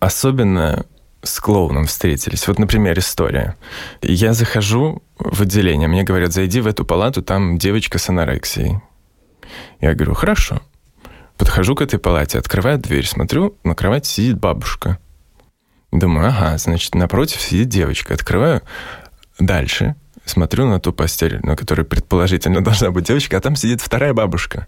Особенно 0.00 0.84
с 1.22 1.40
клоуном 1.40 1.86
встретились. 1.86 2.46
Вот, 2.48 2.58
например, 2.58 2.98
история. 2.98 3.56
Я 4.00 4.32
захожу 4.32 5.02
в 5.18 5.42
отделение, 5.42 5.88
мне 5.88 6.02
говорят, 6.02 6.32
зайди 6.32 6.60
в 6.60 6.66
эту 6.66 6.84
палату, 6.84 7.22
там 7.22 7.58
девочка 7.58 7.98
с 7.98 8.08
анорексией. 8.08 8.80
Я 9.80 9.94
говорю, 9.94 10.14
хорошо. 10.14 10.60
Подхожу 11.36 11.74
к 11.74 11.82
этой 11.82 11.98
палате, 11.98 12.38
открываю 12.38 12.78
дверь, 12.78 13.06
смотрю, 13.06 13.56
на 13.64 13.74
кровати 13.74 14.08
сидит 14.08 14.38
бабушка. 14.38 14.98
Думаю, 15.90 16.28
ага, 16.28 16.56
значит, 16.58 16.94
напротив 16.94 17.40
сидит 17.40 17.68
девочка. 17.68 18.14
Открываю 18.14 18.62
дальше, 19.38 19.94
смотрю 20.24 20.66
на 20.66 20.80
ту 20.80 20.92
постель, 20.92 21.40
на 21.42 21.56
которой 21.56 21.84
предположительно 21.84 22.62
должна 22.62 22.90
быть 22.90 23.06
девочка, 23.06 23.36
а 23.36 23.40
там 23.40 23.56
сидит 23.56 23.80
вторая 23.80 24.14
бабушка. 24.14 24.66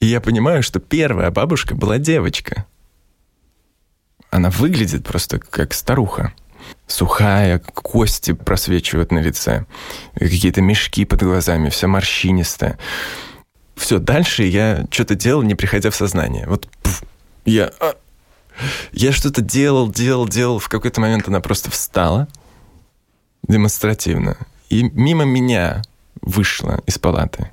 И 0.00 0.06
я 0.06 0.20
понимаю, 0.20 0.62
что 0.62 0.78
первая 0.78 1.30
бабушка 1.30 1.74
была 1.74 1.98
девочка. 1.98 2.66
Она 4.30 4.50
выглядит 4.50 5.04
просто 5.04 5.38
как 5.38 5.72
старуха. 5.72 6.32
Сухая, 6.86 7.58
кости 7.58 8.32
просвечивают 8.32 9.12
на 9.12 9.18
лице, 9.18 9.66
какие-то 10.14 10.60
мешки 10.62 11.04
под 11.04 11.22
глазами, 11.22 11.68
вся 11.68 11.86
морщинистая. 11.86 12.78
Все, 13.76 13.98
дальше 13.98 14.44
я 14.44 14.86
что-то 14.90 15.14
делал, 15.14 15.42
не 15.42 15.54
приходя 15.54 15.90
в 15.90 15.96
сознание. 15.96 16.46
Вот 16.46 16.68
пф, 16.82 17.02
я... 17.44 17.70
А, 17.80 17.94
я 18.92 19.12
что-то 19.12 19.42
делал, 19.42 19.90
делал, 19.90 20.26
делал. 20.26 20.58
В 20.58 20.68
какой-то 20.68 21.00
момент 21.00 21.28
она 21.28 21.40
просто 21.40 21.70
встала 21.70 22.26
демонстративно 23.46 24.36
и 24.68 24.82
мимо 24.82 25.24
меня 25.24 25.82
вышла 26.20 26.80
из 26.86 26.98
палаты. 26.98 27.50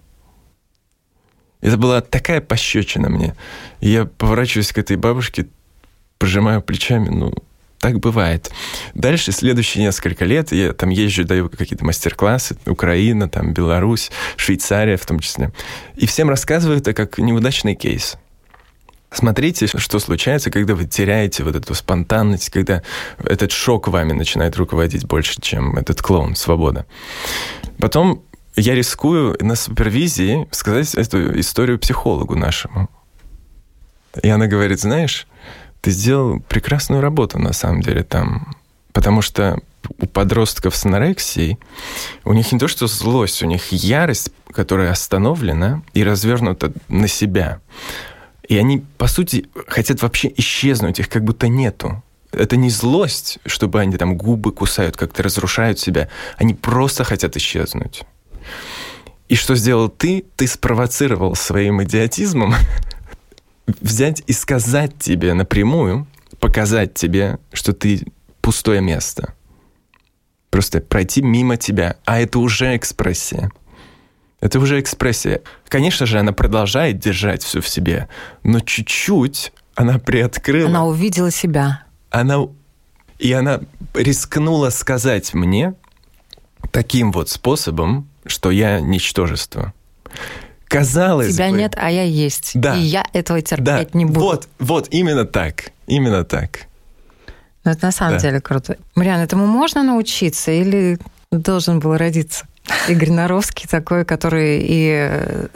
Это 1.62 1.78
была 1.78 2.02
такая 2.02 2.42
пощечина 2.42 3.10
мне. 3.10 3.36
Я 3.80 4.06
поворачиваюсь 4.06 4.72
к 4.72 4.78
этой 4.78 4.98
бабушке, 4.98 5.48
пожимаю 6.18 6.62
плечами, 6.62 7.10
ну, 7.10 7.34
так 7.80 8.00
бывает. 8.00 8.50
Дальше, 8.94 9.34
следующие 9.34 9.84
несколько 9.84 10.24
лет, 10.24 10.54
я 10.54 10.72
там 10.72 10.90
езжу, 10.90 11.26
даю 11.26 11.50
какие-то 11.50 11.84
мастер-классы, 11.84 12.56
Украина, 12.66 13.28
там, 13.28 13.54
Беларусь, 13.54 14.10
Швейцария 14.38 14.96
в 14.96 15.06
том 15.06 15.20
числе. 15.20 15.52
И 15.96 16.06
всем 16.06 16.30
рассказываю 16.30 16.78
это 16.78 16.94
как 16.94 17.18
неудачный 17.18 17.76
кейс. 17.76 18.18
Смотрите, 19.12 19.68
что 19.68 20.00
случается, 20.00 20.50
когда 20.50 20.76
вы 20.76 20.86
теряете 20.86 21.44
вот 21.44 21.56
эту 21.56 21.76
спонтанность, 21.76 22.50
когда 22.50 22.82
этот 23.22 23.52
шок 23.52 23.90
вами 23.90 24.14
начинает 24.14 24.56
руководить 24.56 25.06
больше, 25.06 25.40
чем 25.40 25.78
этот 25.78 26.02
клоун, 26.02 26.36
свобода. 26.36 26.86
Потом 27.78 28.24
я 28.56 28.76
рискую 28.76 29.38
на 29.40 29.56
супервизии 29.56 30.48
сказать 30.52 30.96
эту 30.96 31.40
историю 31.40 31.80
психологу 31.80 32.36
нашему. 32.36 32.90
И 34.22 34.30
она 34.30 34.48
говорит, 34.48 34.80
знаешь, 34.80 35.28
ты 35.84 35.92
сделал 35.92 36.40
прекрасную 36.40 37.02
работу 37.02 37.40
на 37.40 37.52
самом 37.52 37.82
деле 37.82 38.04
там. 38.04 38.56
Потому 38.94 39.22
что 39.22 39.60
у 40.00 40.06
подростков 40.06 40.78
с 40.78 40.86
анорексией 40.86 41.60
у 42.24 42.32
них 42.32 42.54
не 42.54 42.58
то 42.58 42.70
что 42.70 42.88
злость, 42.88 43.44
у 43.44 43.48
них 43.48 43.74
ярость, 43.74 44.32
которая 44.54 44.92
остановлена 44.92 45.84
и 45.94 46.06
развернута 46.06 46.72
на 46.88 47.10
себя. 47.10 47.60
И 48.48 48.58
они, 48.58 48.86
по 48.98 49.08
сути, 49.08 49.50
хотят 49.68 50.02
вообще 50.02 50.32
исчезнуть, 50.38 51.00
их 51.00 51.10
как 51.10 51.26
будто 51.26 51.50
нету. 51.50 52.02
Это 52.32 52.56
не 52.56 52.70
злость, 52.70 53.40
чтобы 53.46 53.82
они 53.82 53.98
там 53.98 54.16
губы 54.16 54.54
кусают, 54.54 54.96
как-то 54.96 55.22
разрушают 55.22 55.80
себя. 55.80 56.08
Они 56.38 56.54
просто 56.54 57.04
хотят 57.04 57.36
исчезнуть. 57.36 58.04
И 59.28 59.36
что 59.36 59.54
сделал 59.56 59.90
ты? 59.90 60.24
Ты 60.38 60.48
спровоцировал 60.48 61.36
своим 61.36 61.84
идиотизмом 61.84 62.56
взять 63.82 64.24
и 64.28 64.34
сказать 64.34 64.98
тебе 65.00 65.34
напрямую, 65.34 66.08
показать 66.40 66.94
тебе, 66.94 67.40
что 67.52 67.74
ты 67.74 68.06
пустое 68.42 68.82
место. 68.82 69.34
Просто 70.50 70.82
пройти 70.82 71.22
мимо 71.22 71.58
тебя. 71.58 71.98
А 72.06 72.20
это 72.20 72.40
уже 72.40 72.76
экспрессия. 72.76 73.52
Это 74.40 74.60
уже 74.60 74.80
экспрессия. 74.80 75.42
Конечно 75.68 76.06
же, 76.06 76.20
она 76.20 76.34
продолжает 76.34 77.00
держать 77.00 77.44
все 77.44 77.62
в 77.62 77.68
себе, 77.68 78.10
но 78.44 78.60
чуть-чуть 78.60 79.54
она 79.74 80.00
приоткрыла. 80.00 80.70
Она 80.70 80.86
увидела 80.86 81.32
себя. 81.32 81.84
Она 82.10 82.48
и 83.20 83.32
она 83.32 83.62
рискнула 83.94 84.70
сказать 84.70 85.34
мне 85.34 85.76
таким 86.72 87.12
вот 87.12 87.30
способом, 87.30 88.10
что 88.26 88.52
я 88.52 88.82
ничтожество 88.82 89.74
казалось 90.74 91.34
Тебя 91.34 91.50
бы... 91.50 91.58
нет, 91.58 91.76
а 91.78 91.90
я 91.90 92.04
есть. 92.04 92.52
Да. 92.56 92.76
И 92.76 92.82
я 92.82 93.06
этого 93.14 93.42
терпеть 93.42 93.66
да. 93.66 93.98
не 93.98 94.06
буду. 94.06 94.20
Вот, 94.20 94.48
вот, 94.60 94.88
именно 94.92 95.26
так. 95.26 95.72
Именно 95.88 96.24
так. 96.24 96.68
Ну, 97.64 97.72
это 97.72 97.86
на 97.86 97.92
самом 97.92 98.14
да. 98.14 98.20
деле 98.20 98.42
круто. 98.42 98.78
Мариан, 98.96 99.20
этому 99.20 99.46
можно 99.46 99.84
научиться 99.84 100.52
или 100.52 101.00
должен 101.32 101.80
был 101.80 101.96
родиться? 101.98 102.46
Игорь 102.88 103.12
Наровский 103.12 103.68
такой, 103.70 104.06
который 104.06 104.60
и 104.62 105.10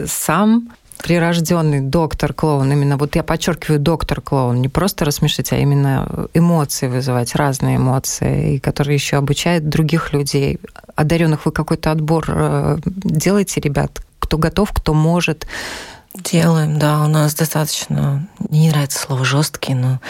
сам 0.06 0.70
прирожденный 0.98 1.80
доктор-клоун. 1.80 2.70
Именно 2.72 2.96
вот 2.96 3.14
я 3.16 3.22
подчеркиваю 3.22 3.78
доктор-клоун. 3.78 4.60
Не 4.60 4.68
просто 4.68 5.04
рассмешить, 5.04 5.52
а 5.52 5.56
именно 5.56 6.28
эмоции 6.34 6.88
вызывать, 6.88 7.34
разные 7.34 7.76
эмоции, 7.76 8.54
и 8.54 8.58
который 8.58 8.94
еще 8.94 9.16
обучает 9.16 9.68
других 9.68 10.12
людей. 10.12 10.58
Одаренных 10.96 11.46
вы 11.46 11.52
какой-то 11.52 11.92
отбор 11.92 12.24
э, 12.28 12.78
делаете, 12.84 13.60
ребят? 13.60 14.00
Кто 14.18 14.38
готов, 14.38 14.72
кто 14.72 14.94
может 14.94 15.46
Делаем, 16.24 16.78
да. 16.78 17.04
У 17.04 17.08
нас 17.08 17.34
достаточно, 17.34 18.26
мне 18.48 18.62
не 18.62 18.70
нравится 18.70 18.98
слово 18.98 19.24
жесткий, 19.24 19.74
но 19.74 20.00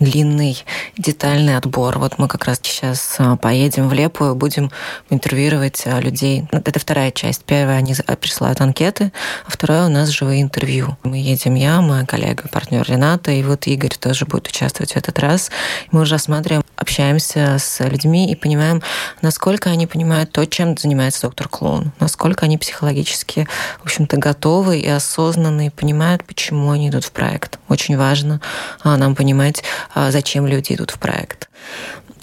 длинный, 0.00 0.64
детальный 0.96 1.58
отбор. 1.58 1.98
Вот 1.98 2.18
мы 2.18 2.26
как 2.26 2.44
раз 2.44 2.58
сейчас 2.62 3.16
а, 3.18 3.36
поедем 3.36 3.88
в 3.88 3.92
Лепу 3.92 4.30
и 4.30 4.34
будем 4.34 4.70
интервьюировать 5.10 5.82
а, 5.84 6.00
людей. 6.00 6.48
Это 6.52 6.78
вторая 6.80 7.10
часть. 7.10 7.44
Первая, 7.44 7.76
они 7.78 7.94
присылают 8.20 8.62
анкеты, 8.62 9.12
а 9.46 9.50
вторая 9.50 9.86
у 9.86 9.90
нас 9.90 10.08
живые 10.08 10.40
интервью. 10.40 10.96
Мы 11.02 11.18
едем 11.18 11.54
я, 11.54 11.82
моя 11.82 12.06
коллега, 12.06 12.48
партнер 12.48 12.88
Рената, 12.88 13.30
и 13.30 13.42
вот 13.42 13.66
Игорь 13.66 13.94
тоже 13.94 14.24
будет 14.24 14.48
участвовать 14.48 14.92
в 14.92 14.96
этот 14.96 15.18
раз. 15.18 15.50
Мы 15.90 16.00
уже 16.00 16.14
осматриваем, 16.14 16.62
общаемся 16.76 17.56
с 17.58 17.84
людьми 17.84 18.30
и 18.30 18.34
понимаем, 18.34 18.82
насколько 19.20 19.68
они 19.68 19.86
понимают 19.86 20.32
то, 20.32 20.46
чем 20.46 20.78
занимается 20.78 21.22
доктор 21.22 21.48
Клоун, 21.48 21.92
насколько 22.00 22.46
они 22.46 22.56
психологически, 22.56 23.46
в 23.80 23.84
общем-то, 23.84 24.16
готовы 24.16 24.78
и 24.78 24.88
осознанно 24.88 25.57
и 25.60 25.70
понимают, 25.70 26.24
почему 26.24 26.70
они 26.70 26.88
идут 26.88 27.04
в 27.04 27.12
проект. 27.12 27.58
Очень 27.68 27.96
важно 27.96 28.40
а, 28.82 28.96
нам 28.96 29.14
понимать, 29.14 29.62
а, 29.94 30.10
зачем 30.10 30.46
люди 30.46 30.72
идут 30.72 30.90
в 30.90 30.98
проект. 30.98 31.48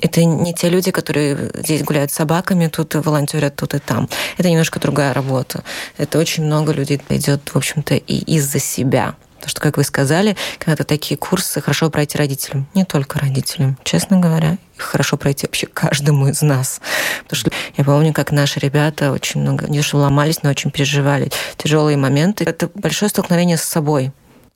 Это 0.01 0.23
не 0.23 0.53
те 0.53 0.69
люди, 0.69 0.91
которые 0.91 1.51
здесь 1.55 1.83
гуляют 1.83 2.11
с 2.11 2.15
собаками, 2.15 2.67
тут 2.67 2.95
волонтерят, 2.95 3.55
тут 3.55 3.73
и 3.73 3.79
там. 3.79 4.09
Это 4.37 4.49
немножко 4.49 4.79
другая 4.79 5.13
работа. 5.13 5.63
Это 5.97 6.19
очень 6.19 6.43
много 6.43 6.73
людей 6.73 7.01
идет, 7.09 7.49
в 7.49 7.55
общем-то, 7.55 7.95
и 7.95 8.17
из-за 8.35 8.59
себя. 8.59 9.15
Потому 9.45 9.51
что, 9.51 9.61
как 9.61 9.77
вы 9.77 9.83
сказали, 9.83 10.35
когда-то 10.57 10.85
такие 10.85 11.17
курсы 11.17 11.61
хорошо 11.61 11.91
пройти 11.91 12.17
родителям. 12.17 12.67
Не 12.73 12.83
только 12.83 13.19
родителям, 13.19 13.77
честно 13.83 14.19
говоря. 14.19 14.57
Хорошо 14.75 15.17
пройти 15.17 15.45
вообще 15.45 15.67
каждому 15.67 16.27
из 16.29 16.41
нас. 16.41 16.81
Потому 17.25 17.39
что 17.39 17.51
я 17.77 17.83
помню, 17.83 18.11
как 18.11 18.31
наши 18.31 18.59
ребята 18.59 19.11
очень 19.11 19.41
много, 19.41 19.67
не 19.67 19.83
что 19.83 19.97
ломались, 19.97 20.41
но 20.41 20.49
очень 20.49 20.71
переживали 20.71 21.29
тяжелые 21.57 21.95
моменты. 21.95 22.43
Это 22.43 22.71
большое 22.73 23.09
столкновение 23.09 23.57
с 23.57 23.61
собой 23.61 24.11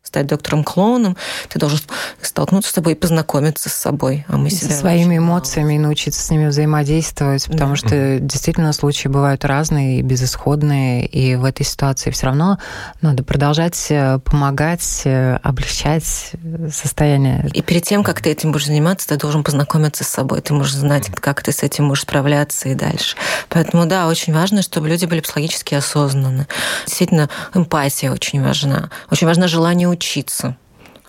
стать 0.09 0.27
доктором-клоуном, 0.27 1.15
ты 1.49 1.59
должен 1.59 1.79
столкнуться 2.21 2.71
с 2.71 2.73
собой 2.73 2.93
и 2.93 2.95
познакомиться 2.95 3.69
с 3.69 3.73
собой. 3.73 4.25
А 4.27 4.37
мы 4.37 4.49
себя 4.49 4.71
со 4.71 4.79
своими 4.79 5.17
эмоциями 5.17 5.75
мало. 5.75 5.87
научиться 5.87 6.21
с 6.21 6.29
ними 6.29 6.47
взаимодействовать, 6.47 7.45
потому 7.45 7.71
да. 7.71 7.75
что 7.75 8.19
действительно 8.19 8.73
случаи 8.73 9.07
бывают 9.07 9.45
разные 9.45 9.99
и 9.99 10.01
безысходные, 10.01 11.05
и 11.05 11.35
в 11.35 11.45
этой 11.45 11.65
ситуации 11.65 12.09
все 12.09 12.25
равно 12.25 12.57
надо 13.01 13.23
продолжать 13.23 13.87
э, 13.89 14.19
помогать, 14.25 15.01
э, 15.05 15.37
облегчать 15.43 16.31
э, 16.33 16.69
состояние. 16.71 17.47
И 17.53 17.61
перед 17.61 17.83
тем, 17.83 18.03
как 18.03 18.21
ты 18.21 18.31
этим 18.31 18.51
будешь 18.51 18.65
заниматься, 18.65 19.07
ты 19.09 19.17
должен 19.17 19.43
познакомиться 19.43 20.03
с 20.03 20.07
собой, 20.07 20.41
ты 20.41 20.53
можешь 20.53 20.73
знать, 20.73 21.07
как 21.13 21.43
ты 21.43 21.51
с 21.51 21.61
этим 21.61 21.85
можешь 21.85 22.03
справляться 22.03 22.69
и 22.69 22.73
дальше. 22.73 23.15
Поэтому 23.49 23.85
да, 23.85 24.07
очень 24.07 24.33
важно, 24.33 24.63
чтобы 24.63 24.89
люди 24.89 25.05
были 25.05 25.19
психологически 25.21 25.75
осознанны. 25.75 26.47
Действительно, 26.87 27.29
эмпатия 27.53 28.11
очень 28.11 28.43
важна. 28.43 28.89
Очень 29.11 29.27
важно 29.27 29.47
желание 29.47 29.87
учиться. 29.99 30.55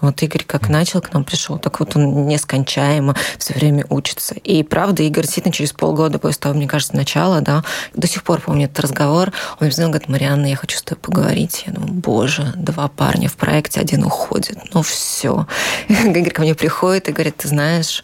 Вот 0.00 0.22
Игорь 0.22 0.44
как 0.44 0.68
начал 0.70 1.02
к 1.02 1.12
нам 1.12 1.24
пришел, 1.24 1.58
так 1.58 1.78
вот 1.78 1.94
он 1.94 2.26
нескончаемо 2.26 3.14
все 3.38 3.52
время 3.52 3.84
учится. 3.90 4.34
И 4.34 4.62
правда, 4.62 5.02
Игорь 5.02 5.24
действительно 5.24 5.52
через 5.52 5.72
полгода 5.72 6.18
после 6.18 6.40
того, 6.40 6.54
мне 6.54 6.66
кажется, 6.66 6.96
начала, 6.96 7.40
да, 7.42 7.62
до 7.94 8.06
сих 8.08 8.24
пор 8.24 8.40
помню 8.40 8.64
этот 8.64 8.80
разговор, 8.80 9.32
он 9.60 9.66
мне 9.66 9.86
говорит, 9.88 10.08
Марианна, 10.08 10.46
я 10.46 10.56
хочу 10.56 10.78
с 10.78 10.82
тобой 10.82 11.02
поговорить. 11.02 11.64
Я 11.66 11.74
думаю, 11.74 11.92
боже, 11.92 12.54
два 12.56 12.88
парня 12.88 13.28
в 13.28 13.34
проекте, 13.34 13.80
один 13.80 14.04
уходит, 14.04 14.58
ну 14.72 14.82
все. 14.82 15.46
Игорь 15.88 16.30
ко 16.30 16.42
мне 16.42 16.54
приходит 16.54 17.08
и 17.08 17.12
говорит, 17.12 17.36
ты 17.36 17.48
знаешь, 17.48 18.02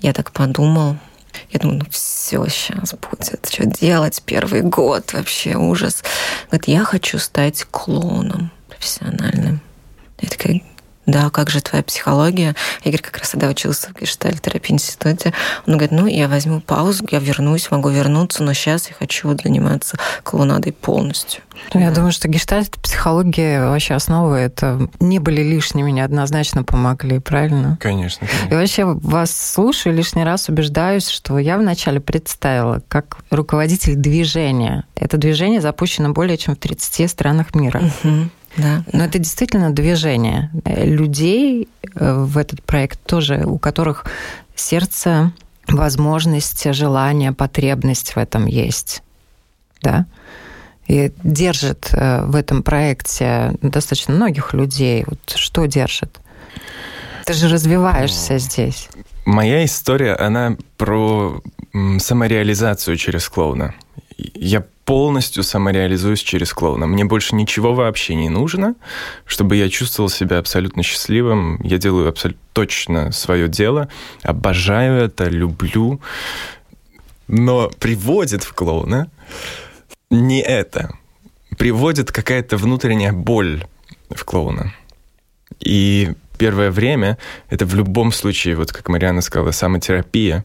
я 0.00 0.12
так 0.12 0.32
подумал, 0.32 0.96
я 1.50 1.60
думаю, 1.60 1.78
ну 1.78 1.86
все 1.90 2.44
сейчас 2.48 2.94
будет. 2.94 3.48
Что 3.48 3.64
делать? 3.64 4.20
Первый 4.26 4.62
год 4.62 5.12
вообще 5.12 5.54
ужас. 5.54 6.02
Говорит, 6.50 6.66
я 6.66 6.84
хочу 6.84 7.18
стать 7.18 7.64
клоуном 7.70 8.50
профессиональным. 8.68 9.60
Я 10.20 10.28
такая, 10.28 10.62
да, 11.06 11.30
как 11.30 11.50
же 11.50 11.60
твоя 11.60 11.84
психология? 11.84 12.56
Игорь 12.82 13.00
как 13.00 13.18
раз 13.18 13.30
тогда 13.30 13.48
учился 13.48 13.90
в 13.90 14.00
гештальтерапии 14.00 14.72
институте. 14.72 15.32
Он 15.66 15.74
говорит, 15.74 15.92
ну, 15.92 16.06
я 16.06 16.26
возьму 16.26 16.60
паузу, 16.60 17.06
я 17.10 17.20
вернусь, 17.20 17.70
могу 17.70 17.90
вернуться, 17.90 18.42
но 18.42 18.52
сейчас 18.52 18.88
я 18.88 18.94
хочу 18.94 19.36
заниматься 19.38 19.96
клоунадой 20.24 20.72
полностью. 20.72 21.42
Ну, 21.72 21.80
я 21.80 21.90
да. 21.90 21.96
думаю, 21.96 22.12
что 22.12 22.26
гештальт, 22.26 22.70
психология, 22.82 23.68
вообще 23.68 23.94
основы 23.94 24.36
это 24.36 24.88
не 24.98 25.20
были 25.20 25.42
лишними, 25.42 25.92
неоднозначно 25.92 26.64
помогли, 26.64 27.20
правильно? 27.20 27.78
Конечно, 27.80 28.26
конечно. 28.26 28.54
И 28.54 28.56
вообще 28.56 28.84
вас 28.84 29.52
слушаю, 29.54 29.94
лишний 29.94 30.24
раз 30.24 30.48
убеждаюсь, 30.48 31.08
что 31.08 31.38
я 31.38 31.56
вначале 31.56 32.00
представила 32.00 32.82
как 32.88 33.18
руководитель 33.30 33.94
движения. 33.94 34.84
Это 34.96 35.18
движение 35.18 35.60
запущено 35.60 36.12
более 36.12 36.36
чем 36.36 36.56
в 36.56 36.58
30 36.58 37.08
странах 37.08 37.54
мира. 37.54 37.80
Угу. 38.02 38.28
Да. 38.56 38.84
Но 38.92 39.04
это 39.04 39.18
действительно 39.18 39.70
движение 39.70 40.50
людей 40.64 41.68
э, 41.94 42.14
в 42.14 42.38
этот 42.38 42.62
проект 42.62 43.00
тоже, 43.04 43.44
у 43.44 43.58
которых 43.58 44.04
сердце, 44.54 45.32
возможность, 45.68 46.72
желание, 46.72 47.32
потребность 47.32 48.14
в 48.14 48.18
этом 48.18 48.46
есть. 48.46 49.02
Да? 49.82 50.06
И 50.86 51.12
держит 51.22 51.90
э, 51.92 52.24
в 52.24 52.36
этом 52.36 52.62
проекте 52.62 53.52
достаточно 53.60 54.14
многих 54.14 54.54
людей. 54.54 55.04
Вот 55.06 55.18
что 55.34 55.66
держит? 55.66 56.20
Ты 57.24 57.34
же 57.34 57.48
развиваешься 57.48 58.38
здесь. 58.38 58.88
Моя 59.24 59.64
история, 59.64 60.14
она 60.14 60.56
про 60.76 61.42
самореализацию 61.98 62.96
через 62.96 63.28
клоуна. 63.28 63.74
Я 64.16 64.64
полностью 64.86 65.42
самореализуюсь 65.42 66.20
через 66.20 66.54
клоуна. 66.54 66.86
Мне 66.86 67.04
больше 67.04 67.34
ничего 67.34 67.74
вообще 67.74 68.14
не 68.14 68.30
нужно, 68.30 68.76
чтобы 69.26 69.56
я 69.56 69.68
чувствовал 69.68 70.08
себя 70.08 70.38
абсолютно 70.38 70.82
счастливым. 70.82 71.60
Я 71.62 71.76
делаю 71.76 72.08
абсолютно 72.08 72.40
точно 72.52 73.12
свое 73.12 73.48
дело, 73.48 73.88
обожаю 74.22 75.02
это, 75.02 75.24
люблю. 75.24 76.00
Но 77.28 77.68
приводит 77.80 78.44
в 78.44 78.54
клоуна 78.54 79.10
не 80.10 80.40
это. 80.40 80.94
Приводит 81.58 82.12
какая-то 82.12 82.56
внутренняя 82.56 83.12
боль 83.12 83.66
в 84.08 84.24
клоуна. 84.24 84.72
И 85.58 86.12
первое 86.38 86.70
время 86.70 87.18
это 87.50 87.66
в 87.66 87.74
любом 87.74 88.12
случае, 88.12 88.54
вот 88.54 88.72
как 88.72 88.88
Мариана 88.88 89.20
сказала, 89.20 89.50
самотерапия. 89.50 90.44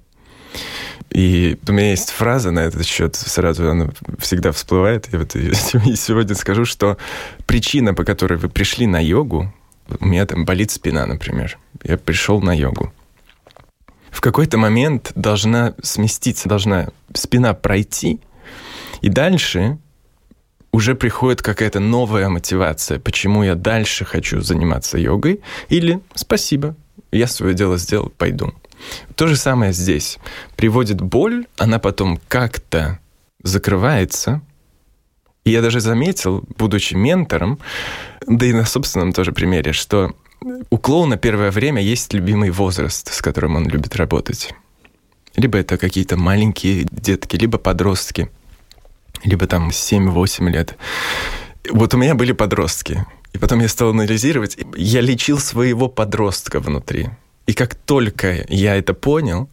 И 1.10 1.58
у 1.68 1.72
меня 1.74 1.90
есть 1.90 2.10
фраза 2.10 2.52
на 2.52 2.60
этот 2.60 2.86
счет, 2.86 3.16
сразу 3.16 3.70
она 3.70 3.90
всегда 4.20 4.52
всплывает. 4.52 5.10
Я 5.12 5.20
вот 5.20 5.36
ее 5.36 5.54
сегодня 5.96 6.36
скажу, 6.36 6.66
что 6.66 6.98
причина, 7.46 7.94
по 7.94 8.06
которой 8.06 8.38
вы 8.38 8.48
пришли 8.48 8.88
на 8.88 9.04
йогу, 9.04 9.54
у 10.00 10.06
меня 10.06 10.26
там 10.26 10.46
болит 10.46 10.72
спина, 10.72 11.06
например. 11.06 11.58
Я 11.84 11.98
пришел 11.98 12.42
на 12.42 12.54
йогу. 12.54 12.94
В 14.10 14.22
какой-то 14.22 14.58
момент 14.58 15.12
должна 15.16 15.74
сместиться, 15.82 16.48
должна 16.48 16.90
спина 17.14 17.54
пройти, 17.54 18.20
и 19.02 19.10
дальше 19.10 19.80
уже 20.72 20.96
приходит 20.96 21.42
какая-то 21.42 21.80
новая 21.80 22.30
мотивация, 22.30 23.00
почему 23.00 23.44
я 23.44 23.56
дальше 23.56 24.06
хочу 24.06 24.42
заниматься 24.42 24.98
йогой, 24.98 25.42
или 25.70 26.02
спасибо, 26.14 26.76
я 27.12 27.28
свое 27.28 27.54
дело 27.54 27.78
сделал, 27.78 28.12
пойду. 28.18 28.54
То 29.16 29.28
же 29.28 29.36
самое 29.36 29.74
здесь. 29.74 30.20
Приводит 30.56 31.02
боль, 31.02 31.46
она 31.58 31.80
потом 31.80 32.20
как-то 32.28 33.00
закрывается. 33.44 34.42
И 35.44 35.52
я 35.52 35.62
даже 35.62 35.80
заметил, 35.80 36.44
будучи 36.58 36.94
ментором, 36.94 37.60
да 38.28 38.46
и 38.46 38.54
на 38.54 38.66
собственном 38.66 39.12
тоже 39.12 39.32
примере, 39.32 39.74
что 39.74 40.16
у 40.70 40.78
клоуна 40.78 41.18
первое 41.18 41.52
время 41.52 41.82
есть 41.82 42.14
любимый 42.14 42.52
возраст, 42.52 43.12
с 43.14 43.22
которым 43.22 43.56
он 43.56 43.68
любит 43.68 43.96
работать. 43.96 44.54
Либо 45.36 45.58
это 45.58 45.78
какие-то 45.78 46.18
маленькие 46.18 46.86
детки, 46.92 47.36
либо 47.36 47.58
подростки, 47.58 48.30
либо 49.24 49.48
там 49.48 49.70
7-8 49.70 50.50
лет. 50.50 50.78
Вот 51.70 51.94
у 51.94 51.98
меня 51.98 52.16
были 52.16 52.32
подростки. 52.32 53.06
И 53.34 53.38
потом 53.38 53.60
я 53.60 53.68
стал 53.68 53.90
анализировать. 53.90 54.58
Я 54.76 55.02
лечил 55.02 55.40
своего 55.40 55.88
подростка 55.88 56.60
внутри. 56.60 57.10
И 57.48 57.54
как 57.54 57.76
только 57.76 58.46
я 58.50 58.76
это 58.76 58.94
понял, 58.94 59.50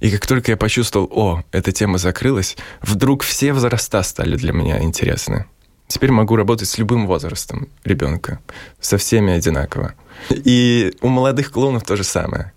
и 0.00 0.10
как 0.10 0.26
только 0.26 0.52
я 0.52 0.56
почувствовал, 0.56 1.08
о, 1.12 1.42
эта 1.52 1.72
тема 1.72 1.98
закрылась, 1.98 2.56
вдруг 2.80 3.22
все 3.22 3.52
возраста 3.52 4.02
стали 4.02 4.36
для 4.36 4.52
меня 4.52 4.82
интересны. 4.82 5.46
Теперь 5.86 6.10
могу 6.10 6.36
работать 6.36 6.68
с 6.68 6.78
любым 6.78 7.06
возрастом 7.06 7.68
ребенка, 7.84 8.40
со 8.80 8.96
всеми 8.96 9.32
одинаково. 9.32 9.94
И 10.30 10.94
у 11.02 11.08
молодых 11.08 11.52
клоунов 11.52 11.84
то 11.84 11.96
же 11.96 12.04
самое. 12.04 12.52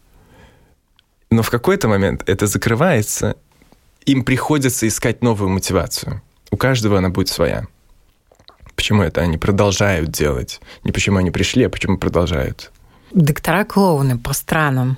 Но 1.30 1.44
в 1.44 1.50
какой-то 1.50 1.88
момент 1.88 2.24
это 2.28 2.48
закрывается, 2.48 3.36
им 4.06 4.24
приходится 4.24 4.88
искать 4.88 5.22
новую 5.22 5.50
мотивацию. 5.50 6.22
У 6.52 6.58
каждого 6.58 6.98
она 6.98 7.10
будет 7.10 7.28
своя. 7.28 7.68
Почему 8.76 9.04
это 9.04 9.22
они 9.22 9.38
продолжают 9.38 10.12
делать? 10.12 10.62
Не 10.84 10.92
почему 10.92 11.18
они 11.18 11.32
пришли, 11.32 11.66
а 11.66 11.70
почему 11.70 11.98
продолжают. 11.98 12.72
Доктора-клоуны 13.16 14.18
по 14.18 14.34
странам, 14.34 14.98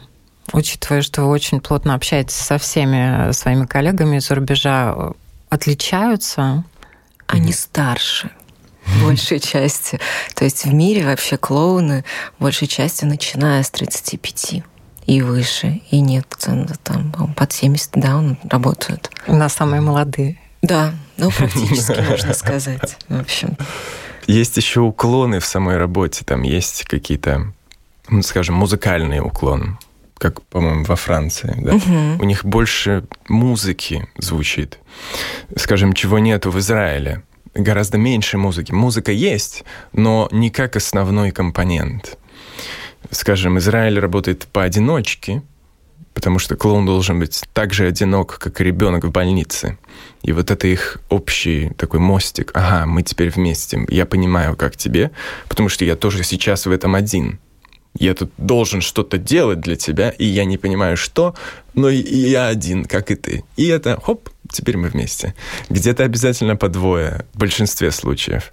учитывая, 0.52 1.04
что 1.04 1.22
вы 1.22 1.30
очень 1.30 1.62
плотно 1.62 1.94
общаетесь 1.94 2.36
со 2.36 2.58
всеми 2.58 3.32
своими 3.32 3.66
коллегами 3.66 4.18
из-за 4.18 4.36
рубежа, 4.36 5.14
отличаются? 5.50 6.64
Они 7.28 7.54
старше. 7.54 8.32
большей 9.02 9.40
части. 9.40 10.00
То 10.36 10.46
есть 10.46 10.66
в 10.66 10.74
мире 10.74 11.06
вообще 11.06 11.38
клоуны 11.38 12.04
большей 12.40 12.68
частью 12.68 13.08
начиная 13.08 13.64
с 13.64 13.70
35 13.72 14.64
и 15.06 15.22
выше. 15.22 15.82
И 15.92 16.00
нет, 16.00 16.26
там 16.84 17.34
под 17.36 17.52
70, 17.52 17.92
да, 17.96 18.18
он 18.18 18.38
работают. 18.50 19.12
У 19.28 19.36
нас 19.36 19.54
самые 19.54 19.82
молодые. 19.82 20.40
Да, 20.62 20.94
ну 21.18 21.32
практически 21.32 22.02
можно 22.02 22.34
сказать. 22.34 22.98
В 23.08 23.20
общем. 23.20 23.58
Есть 24.26 24.58
еще 24.58 24.82
уклоны 24.82 25.40
в 25.40 25.46
самой 25.46 25.78
работе. 25.78 26.26
Там 26.26 26.42
есть 26.42 26.84
какие-то, 26.84 27.54
скажем, 28.22 28.56
музыкальные 28.56 29.22
уклоны 29.22 29.78
как, 30.18 30.42
по-моему, 30.44 30.84
во 30.84 30.96
Франции. 30.96 31.54
Да? 31.58 31.76
Угу. 31.76 32.24
У 32.24 32.26
них 32.26 32.44
больше 32.46 33.04
музыки 33.28 34.08
звучит. 34.18 34.80
Скажем, 35.56 35.94
чего 35.94 36.20
нету 36.20 36.52
в 36.52 36.60
Израиле. 36.60 37.24
Гораздо 37.54 37.98
меньше 37.98 38.38
музыки. 38.38 38.72
Музыка 38.72 39.12
есть, 39.12 39.64
но 39.94 40.28
не 40.32 40.50
как 40.50 40.76
основной 40.76 41.32
компонент. 41.32 42.18
Скажем, 43.12 43.58
Израиль 43.58 44.00
работает 44.00 44.48
поодиночке, 44.52 45.42
потому 46.14 46.40
что 46.40 46.56
клоун 46.56 46.86
должен 46.86 47.20
быть 47.20 47.44
так 47.54 47.74
же 47.74 47.88
одинок, 47.88 48.38
как 48.40 48.60
и 48.60 48.64
ребенок 48.64 49.06
в 49.06 49.12
больнице. 49.12 49.78
И 50.24 50.32
вот 50.32 50.52
это 50.52 50.68
их 50.68 50.98
общий 51.10 51.70
такой 51.78 52.00
мостик. 52.00 52.52
Ага, 52.54 52.86
мы 52.86 53.04
теперь 53.04 53.30
вместе. 53.30 53.86
Я 53.90 54.06
понимаю, 54.06 54.56
как 54.56 54.76
тебе, 54.76 55.12
потому 55.48 55.70
что 55.70 55.86
я 55.86 55.96
тоже 55.96 56.24
сейчас 56.24 56.66
в 56.66 56.72
этом 56.72 56.96
один 56.96 57.40
я 58.00 58.14
тут 58.14 58.32
должен 58.38 58.82
что-то 58.82 59.18
делать 59.18 59.60
для 59.60 59.76
тебя, 59.76 60.10
и 60.10 60.26
я 60.26 60.46
не 60.46 60.58
понимаю, 60.58 60.98
что, 60.98 61.36
но 61.74 61.90
и 61.90 62.02
я 62.02 62.48
один, 62.48 62.86
как 62.86 63.12
и 63.12 63.16
ты. 63.16 63.44
И 63.56 63.68
это, 63.68 64.00
хоп, 64.02 64.30
теперь 64.52 64.78
мы 64.78 64.90
вместе. 64.90 65.34
Где-то 65.70 66.04
обязательно 66.04 66.56
по 66.56 66.70
двое, 66.70 67.26
в 67.34 67.40
большинстве 67.40 67.92
случаев. 67.92 68.52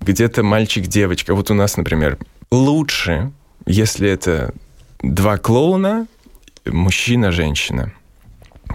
Где-то 0.00 0.42
мальчик-девочка. 0.42 1.34
Вот 1.34 1.50
у 1.50 1.54
нас, 1.54 1.76
например, 1.76 2.18
лучше, 2.50 3.32
если 3.66 4.08
это 4.08 4.54
два 5.02 5.36
клоуна, 5.36 6.06
мужчина-женщина. 6.64 7.92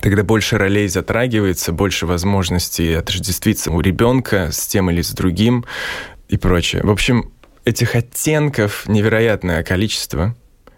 Тогда 0.02 0.24
больше 0.24 0.58
ролей 0.58 0.88
затрагивается, 0.88 1.72
больше 1.72 2.06
возможностей 2.06 2.94
отождествиться 2.94 3.72
у 3.72 3.80
ребенка 3.82 4.50
с 4.52 4.68
тем 4.68 4.92
или 4.92 5.02
с 5.02 5.12
другим 5.12 5.66
и 6.28 6.38
прочее. 6.38 6.84
В 6.84 6.92
общем, 6.92 7.32
этих 7.66 7.96
оттенков 7.96 8.88
невероятное 8.88 9.64
количество. 9.64 10.36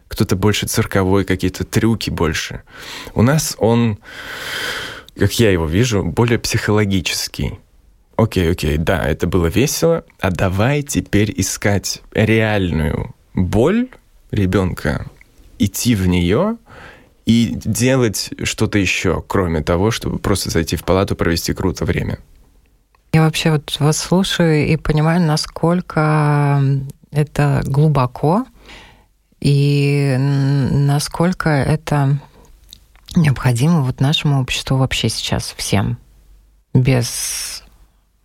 Кто-то 0.08 0.36
больше 0.36 0.68
цирковой, 0.68 1.26
какие-то 1.26 1.66
трюки 1.66 2.10
больше. 2.10 2.64
У 3.14 3.22
нас 3.22 3.56
он, 3.60 4.00
как 5.20 5.34
я 5.40 5.52
его 5.52 5.68
вижу, 5.68 6.04
более 6.04 6.40
психологический. 6.40 7.60
Окей, 8.16 8.52
окей, 8.52 8.78
да, 8.78 9.08
это 9.08 9.28
было 9.28 9.48
весело, 9.48 10.04
а 10.20 10.32
давай 10.32 10.82
теперь 10.82 11.32
искать 11.38 12.02
реальную 12.14 13.14
боль 13.36 13.90
ребенка, 14.32 15.06
идти 15.60 15.94
в 15.94 16.08
нее 16.08 16.58
и 17.26 17.52
делать 17.54 18.32
что-то 18.44 18.80
еще, 18.80 19.24
кроме 19.28 19.62
того, 19.62 19.92
чтобы 19.92 20.18
просто 20.18 20.50
зайти 20.50 20.78
в 20.78 20.84
палату, 20.84 21.16
провести 21.16 21.54
круто 21.54 21.86
время. 21.86 22.20
Я 23.18 23.24
вообще 23.24 23.50
вот 23.50 23.76
вас 23.80 23.98
слушаю 23.98 24.68
и 24.68 24.78
понимаю, 24.78 25.20
насколько 25.20 26.62
это 27.10 27.64
глубоко 27.66 28.46
и 29.40 30.16
насколько 30.20 31.50
это 31.50 32.20
необходимо 33.16 33.82
вот 33.82 34.02
нашему 34.02 34.40
обществу 34.40 34.78
вообще 34.78 35.10
сейчас 35.10 35.56
всем 35.58 35.98
без 36.76 37.64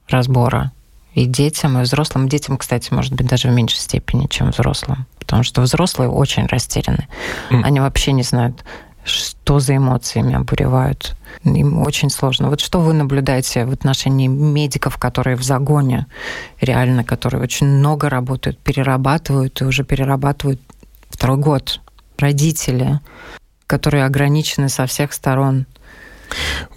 разбора 0.09 0.73
и 1.15 1.25
детям, 1.25 1.79
и 1.79 1.83
взрослым. 1.85 2.29
Детям, 2.29 2.59
кстати, 2.59 2.93
может 2.93 3.15
быть, 3.15 3.27
даже 3.27 3.49
в 3.49 3.53
меньшей 3.53 3.79
степени, 3.79 4.27
чем 4.27 4.51
взрослым. 4.51 5.07
Потому 5.19 5.43
что 5.43 5.63
взрослые 5.63 6.11
очень 6.11 6.45
растеряны. 6.45 7.09
Mm. 7.51 7.63
Они 7.63 7.81
вообще 7.81 8.13
не 8.13 8.25
знают, 8.25 8.63
что 9.05 9.59
за 9.59 9.77
эмоциями 9.77 10.35
обуревают. 10.35 11.17
Им 11.45 11.83
очень 11.83 12.11
сложно. 12.11 12.49
Вот 12.49 12.61
что 12.61 12.81
вы 12.81 12.93
наблюдаете 12.93 13.65
в 13.65 13.73
отношении 13.73 14.29
медиков, 14.29 14.97
которые 14.99 15.37
в 15.37 15.43
загоне, 15.43 16.07
реально, 16.61 17.05
которые 17.05 17.43
очень 17.43 17.67
много 17.67 18.09
работают, 18.09 18.59
перерабатывают 18.59 19.61
и 19.61 19.65
уже 19.65 19.85
перерабатывают 19.85 20.61
второй 21.09 21.39
год. 21.39 21.81
Родители, 22.19 23.01
которые 23.67 24.05
ограничены 24.05 24.69
со 24.69 24.87
всех 24.87 25.13
сторон. 25.13 25.67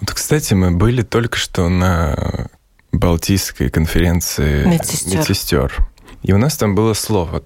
Вот, 0.00 0.10
кстати, 0.10 0.54
мы 0.54 0.72
были 0.72 1.02
только 1.02 1.38
что 1.38 1.68
на 1.68 2.48
Балтийской 2.92 3.70
конференции 3.70 4.64
медсестер. 4.64 5.18
медсестер. 5.18 5.88
И 6.22 6.32
у 6.32 6.38
нас 6.38 6.56
там 6.56 6.74
было 6.74 6.94
слово. 6.94 7.44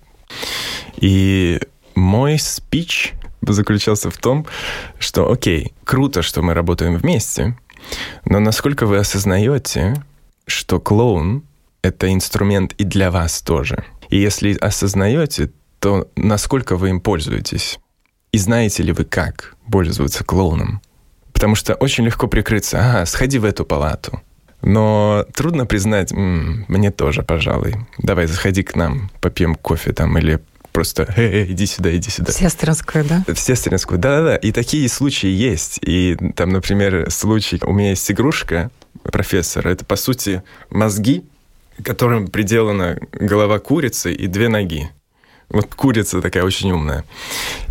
И 0.96 1.60
мой 1.94 2.38
спич 2.38 3.14
заключался 3.46 4.10
в 4.10 4.16
том, 4.16 4.46
что, 4.98 5.30
окей, 5.30 5.72
круто, 5.84 6.22
что 6.22 6.42
мы 6.42 6.54
работаем 6.54 6.96
вместе, 6.96 7.56
но 8.24 8.40
насколько 8.40 8.86
вы 8.86 8.98
осознаете, 8.98 10.02
что 10.46 10.80
клоун— 10.80 11.42
это 11.82 12.12
инструмент 12.12 12.74
и 12.74 12.84
для 12.84 13.10
вас 13.10 13.42
тоже? 13.42 13.84
И 14.08 14.18
если 14.18 14.54
осознаете, 14.54 15.50
то 15.78 16.08
насколько 16.16 16.76
вы 16.76 16.90
им 16.90 17.00
пользуетесь? 17.00 17.78
И 18.32 18.38
знаете 18.38 18.82
ли 18.82 18.92
вы, 18.92 19.04
как 19.04 19.56
пользоваться 19.70 20.24
клоуном? 20.24 20.80
Потому 21.32 21.54
что 21.54 21.74
очень 21.74 22.04
легко 22.04 22.26
прикрыться, 22.26 22.78
ага, 22.78 23.06
сходи 23.06 23.38
в 23.38 23.44
эту 23.44 23.64
палату. 23.64 24.20
Но 24.62 25.24
трудно 25.34 25.64
признать, 25.64 26.12
м-м, 26.12 26.66
мне 26.68 26.90
тоже, 26.90 27.22
пожалуй. 27.22 27.76
Давай, 27.98 28.26
заходи 28.26 28.62
к 28.62 28.76
нам, 28.76 29.10
попьем 29.20 29.54
кофе 29.54 29.92
там 29.92 30.18
или 30.18 30.40
просто 30.80 31.12
«Эй, 31.14 31.52
иди 31.52 31.66
сюда, 31.66 31.94
иди 31.94 32.08
сюда». 32.08 32.32
Сестринскую, 32.32 33.04
да? 33.04 33.22
В 33.26 33.38
сестринскую, 33.38 33.98
да-да-да. 33.98 34.36
И 34.36 34.50
такие 34.50 34.88
случаи 34.88 35.28
есть. 35.28 35.78
И 35.82 36.16
там, 36.34 36.48
например, 36.48 37.10
случай, 37.10 37.60
у 37.62 37.74
меня 37.74 37.90
есть 37.90 38.10
игрушка 38.10 38.70
профессора, 39.02 39.68
это, 39.68 39.84
по 39.84 39.96
сути, 39.96 40.42
мозги, 40.70 41.22
которым 41.84 42.28
приделана 42.28 42.98
голова 43.12 43.58
курицы 43.58 44.14
и 44.14 44.26
две 44.26 44.48
ноги. 44.48 44.88
Вот 45.50 45.74
курица 45.74 46.22
такая 46.22 46.44
очень 46.44 46.72
умная. 46.72 47.04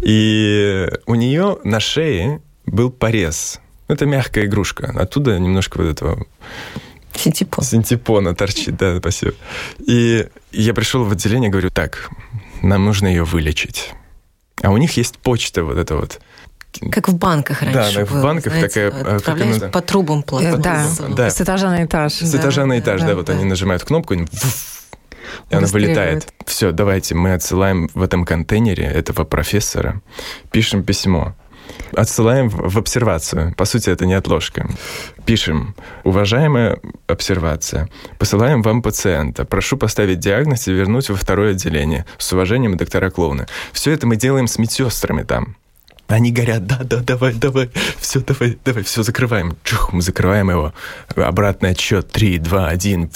И 0.04 0.88
у 1.08 1.16
нее 1.16 1.58
на 1.64 1.80
шее 1.80 2.44
был 2.68 2.92
порез. 2.92 3.60
Это 3.88 4.06
мягкая 4.06 4.46
игрушка. 4.46 4.94
Оттуда 4.96 5.40
немножко 5.40 5.80
вот 5.80 5.88
этого 5.88 6.28
Синтепон. 7.20 7.64
Синтепона 7.64 8.36
торчит, 8.36 8.78
да, 8.78 8.98
спасибо. 9.00 9.34
И 9.80 10.28
я 10.52 10.74
пришел 10.74 11.04
в 11.04 11.12
отделение, 11.12 11.50
говорю, 11.50 11.70
так, 11.70 12.10
нам 12.62 12.86
нужно 12.86 13.08
ее 13.08 13.24
вылечить. 13.24 13.94
А 14.62 14.72
у 14.72 14.78
них 14.78 14.98
есть 14.98 15.18
почта 15.20 15.64
вот 15.64 15.78
эта 15.78 15.96
вот. 15.96 16.20
Как 16.92 17.08
в 17.08 17.16
банках 17.16 17.62
раньше 17.64 17.94
Да, 17.96 18.06
было, 18.06 18.20
в 18.20 18.24
банках 18.24 18.54
знаете, 18.54 18.92
такая... 18.92 19.16
Отправляешь 19.16 19.58
она, 19.58 19.70
по 19.70 19.82
трубам 19.82 20.24
платно. 20.24 20.58
Да, 20.58 20.86
да, 21.10 21.30
с 21.30 21.42
этажа 21.42 21.70
на 21.70 21.84
этаж. 21.84 22.14
С 22.14 22.32
да, 22.32 22.38
этажа 22.38 22.66
на 22.66 22.80
этаж, 22.80 23.02
да, 23.02 23.08
да 23.08 23.16
вот 23.16 23.26
да. 23.26 23.34
они 23.34 23.46
нажимают 23.46 23.84
кнопку, 23.84 24.14
и, 24.14 24.20
и 25.50 25.56
она 25.56 25.68
вылетает. 25.68 26.32
Все, 26.46 26.72
давайте, 26.72 27.16
мы 27.16 27.34
отсылаем 27.34 27.90
в 27.94 28.04
этом 28.04 28.24
контейнере 28.24 28.84
этого 28.84 29.24
профессора, 29.24 30.02
пишем 30.52 30.84
письмо 30.84 31.36
отсылаем 31.94 32.50
в 32.50 32.78
обсервацию. 32.78 33.54
По 33.56 33.66
сути, 33.66 33.90
это 33.90 34.06
не 34.06 34.14
отложка. 34.14 34.70
Пишем, 35.26 35.76
уважаемая 36.04 36.80
обсервация, 37.08 37.90
посылаем 38.18 38.62
вам 38.62 38.82
пациента. 38.82 39.46
Прошу 39.46 39.78
поставить 39.78 40.20
диагноз 40.20 40.68
и 40.68 40.74
вернуть 40.74 41.10
во 41.10 41.16
второе 41.16 41.52
отделение. 41.52 42.06
С 42.18 42.34
уважением, 42.34 42.78
доктора 42.78 43.10
Клоуна. 43.10 43.48
Все 43.72 43.92
это 43.92 44.08
мы 44.08 44.16
делаем 44.16 44.48
с 44.48 44.58
медсестрами 44.58 45.24
там. 45.24 45.56
Они 46.10 46.32
говорят, 46.32 46.66
да, 46.66 46.80
да, 46.84 46.98
давай, 46.98 47.34
давай, 47.36 47.70
все, 48.00 48.20
давай, 48.20 48.58
давай, 48.66 48.82
все, 48.84 49.04
закрываем. 49.04 49.56
Чух, 49.64 49.94
мы 49.94 50.02
закрываем 50.02 50.50
его. 50.50 50.74
Обратный 51.16 51.70
отсчет, 51.70 52.10
три, 52.10 52.40
два, 52.40 52.68
один. 52.68 53.12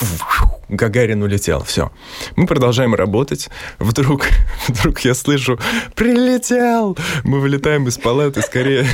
Гагарин 0.70 1.22
улетел, 1.22 1.64
все. 1.64 1.92
Мы 2.36 2.48
продолжаем 2.48 2.96
работать. 2.96 3.50
Вдруг, 3.80 4.28
вдруг 4.68 5.00
я 5.02 5.14
слышу, 5.14 5.60
прилетел! 5.96 6.98
Мы 7.24 7.40
вылетаем 7.40 7.88
из 7.88 7.98
палаты, 7.98 8.42
скорее, 8.42 8.86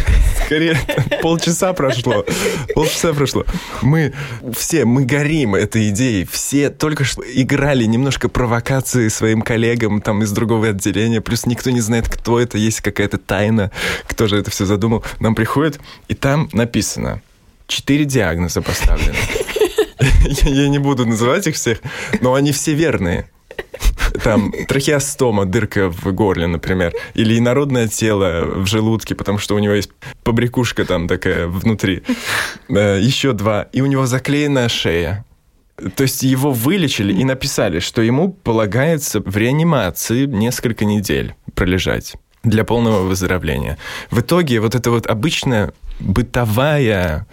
скорее, 0.45 0.79
полчаса 1.21 1.73
прошло, 1.73 2.25
полчаса 2.73 3.13
прошло. 3.13 3.45
Мы 3.81 4.13
все, 4.55 4.85
мы 4.85 5.05
горим 5.05 5.55
этой 5.55 5.89
идеей, 5.89 6.25
все 6.25 6.69
только 6.69 7.03
что 7.03 7.21
играли 7.21 7.83
немножко 7.85 8.29
провокации 8.29 9.07
своим 9.09 9.41
коллегам 9.41 10.01
там 10.01 10.23
из 10.23 10.31
другого 10.31 10.69
отделения, 10.69 11.21
плюс 11.21 11.45
никто 11.45 11.69
не 11.69 11.81
знает, 11.81 12.09
кто 12.09 12.39
это, 12.39 12.57
есть 12.57 12.81
какая-то 12.81 13.17
тайна, 13.17 13.71
кто 14.07 14.27
же 14.27 14.37
это 14.37 14.51
все 14.51 14.65
задумал. 14.65 15.03
Нам 15.19 15.35
приходит, 15.35 15.79
и 16.07 16.13
там 16.13 16.49
написано, 16.53 17.21
четыре 17.67 18.05
диагноза 18.05 18.61
поставлены. 18.61 19.15
Я 20.43 20.69
не 20.69 20.79
буду 20.79 21.05
называть 21.05 21.47
их 21.47 21.55
всех, 21.55 21.79
но 22.21 22.33
они 22.33 22.51
все 22.51 22.73
верные. 22.73 23.29
Там 24.23 24.53
трахеостома, 24.67 25.45
дырка 25.45 25.89
в 25.89 26.11
горле, 26.13 26.47
например, 26.47 26.93
или 27.13 27.37
инородное 27.37 27.87
тело 27.87 28.45
в 28.45 28.65
желудке, 28.65 29.15
потому 29.15 29.37
что 29.37 29.55
у 29.55 29.59
него 29.59 29.73
есть 29.73 29.91
побрякушка 30.23 30.85
там 30.85 31.07
такая 31.07 31.47
внутри. 31.47 32.03
Э, 32.69 32.99
Еще 32.99 33.33
два. 33.33 33.63
И 33.73 33.81
у 33.81 33.85
него 33.85 34.05
заклеенная 34.05 34.69
шея. 34.69 35.25
То 35.95 36.03
есть 36.03 36.23
его 36.23 36.51
вылечили 36.51 37.13
и 37.13 37.23
написали, 37.23 37.79
что 37.79 38.01
ему 38.01 38.31
полагается 38.31 39.21
в 39.21 39.37
реанимации 39.37 40.25
несколько 40.25 40.85
недель 40.85 41.35
пролежать 41.53 42.15
для 42.43 42.63
полного 42.63 43.03
выздоровления. 43.03 43.77
В 44.11 44.21
итоге 44.21 44.59
вот 44.59 44.75
эта 44.75 44.91
вот 44.91 45.07
обычная 45.07 45.73
бытовая 45.99 47.27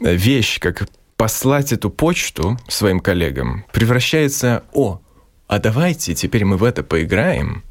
вещь, 0.00 0.58
как 0.58 0.88
послать 1.16 1.72
эту 1.72 1.90
почту 1.90 2.58
своим 2.68 3.00
коллегам, 3.00 3.64
превращается, 3.72 4.64
о, 4.72 5.00
а 5.48 5.58
давайте 5.58 6.14
теперь 6.14 6.44
мы 6.44 6.56
в 6.56 6.64
это 6.64 6.82
поиграем 6.82 7.62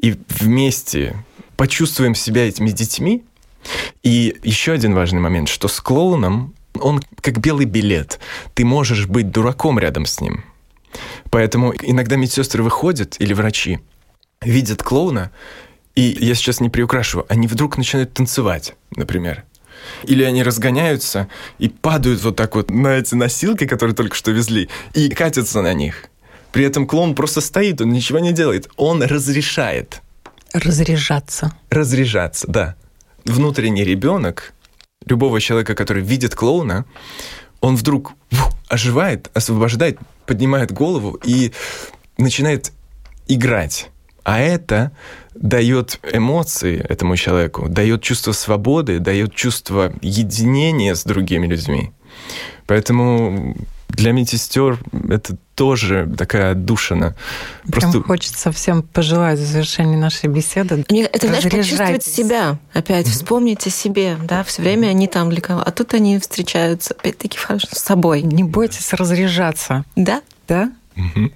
и 0.00 0.18
вместе 0.28 1.16
почувствуем 1.56 2.14
себя 2.14 2.48
этими 2.48 2.70
детьми. 2.70 3.24
И 4.02 4.36
еще 4.42 4.72
один 4.72 4.94
важный 4.94 5.20
момент, 5.20 5.48
что 5.48 5.68
с 5.68 5.80
клоуном 5.80 6.54
он 6.74 7.00
как 7.20 7.38
белый 7.38 7.66
билет. 7.66 8.18
Ты 8.54 8.64
можешь 8.64 9.06
быть 9.06 9.30
дураком 9.30 9.78
рядом 9.78 10.06
с 10.06 10.20
ним. 10.20 10.44
Поэтому 11.30 11.72
иногда 11.80 12.16
медсестры 12.16 12.62
выходят 12.62 13.16
или 13.20 13.32
врачи, 13.32 13.78
видят 14.44 14.82
клоуна, 14.82 15.30
и 15.94 16.16
я 16.20 16.34
сейчас 16.34 16.60
не 16.60 16.70
приукрашиваю, 16.70 17.26
они 17.28 17.46
вдруг 17.46 17.76
начинают 17.76 18.14
танцевать, 18.14 18.74
например. 18.96 19.44
Или 20.04 20.22
они 20.22 20.42
разгоняются 20.42 21.28
и 21.58 21.68
падают 21.68 22.22
вот 22.22 22.36
так 22.36 22.54
вот 22.54 22.70
на 22.70 22.88
эти 22.88 23.14
носилки, 23.14 23.66
которые 23.66 23.94
только 23.94 24.14
что 24.14 24.30
везли, 24.30 24.68
и 24.94 25.08
катятся 25.08 25.60
на 25.60 25.74
них. 25.74 26.04
При 26.52 26.64
этом 26.64 26.86
клоун 26.86 27.14
просто 27.14 27.40
стоит, 27.40 27.80
он 27.80 27.90
ничего 27.92 28.18
не 28.18 28.32
делает. 28.32 28.68
Он 28.76 29.02
разрешает. 29.02 30.02
Разряжаться. 30.52 31.52
Разряжаться, 31.70 32.46
да. 32.46 32.76
Внутренний 33.24 33.84
ребенок 33.84 34.52
любого 35.06 35.40
человека, 35.40 35.74
который 35.74 36.02
видит 36.02 36.34
клоуна, 36.34 36.84
он 37.60 37.76
вдруг 37.76 38.12
фу, 38.30 38.50
оживает, 38.68 39.30
освобождает, 39.34 39.98
поднимает 40.26 40.72
голову 40.72 41.18
и 41.24 41.52
начинает 42.18 42.72
играть. 43.28 43.88
А 44.24 44.38
это 44.40 44.92
дает 45.34 45.98
эмоции 46.12 46.84
этому 46.88 47.16
человеку, 47.16 47.68
дает 47.68 48.02
чувство 48.02 48.32
свободы, 48.32 48.98
дает 48.98 49.34
чувство 49.34 49.92
единения 50.00 50.94
с 50.94 51.04
другими 51.04 51.46
людьми. 51.46 51.92
Поэтому 52.66 53.56
для 53.88 54.12
медсестер 54.12 54.78
это 55.10 55.36
тоже 55.54 56.10
такая 56.16 56.52
отдушина. 56.52 57.14
Просто... 57.70 57.90
Прям 57.90 58.02
хочется 58.04 58.52
всем 58.52 58.82
пожелать 58.82 59.38
в 59.38 59.44
завершении 59.44 59.96
нашей 59.96 60.28
беседы. 60.30 60.84
Мне 60.88 61.04
это, 61.04 61.26
знаешь, 61.26 61.44
почувствовать 61.44 62.04
себя. 62.04 62.58
Опять 62.72 63.06
mm-hmm. 63.06 63.10
вспомнить 63.10 63.66
о 63.66 63.70
себе. 63.70 64.16
Да, 64.22 64.44
все 64.44 64.62
время 64.62 64.88
они 64.88 65.08
там 65.08 65.30
для 65.30 65.40
кого. 65.40 65.62
А 65.64 65.70
тут 65.70 65.94
они 65.94 66.18
встречаются, 66.18 66.94
опять-таки, 66.94 67.38
с 67.38 67.78
собой. 67.78 68.22
Не 68.22 68.44
бойтесь 68.44 68.92
разряжаться. 68.94 69.84
Да? 69.94 70.22
Да? 70.48 70.72
Mm-hmm. 70.96 71.32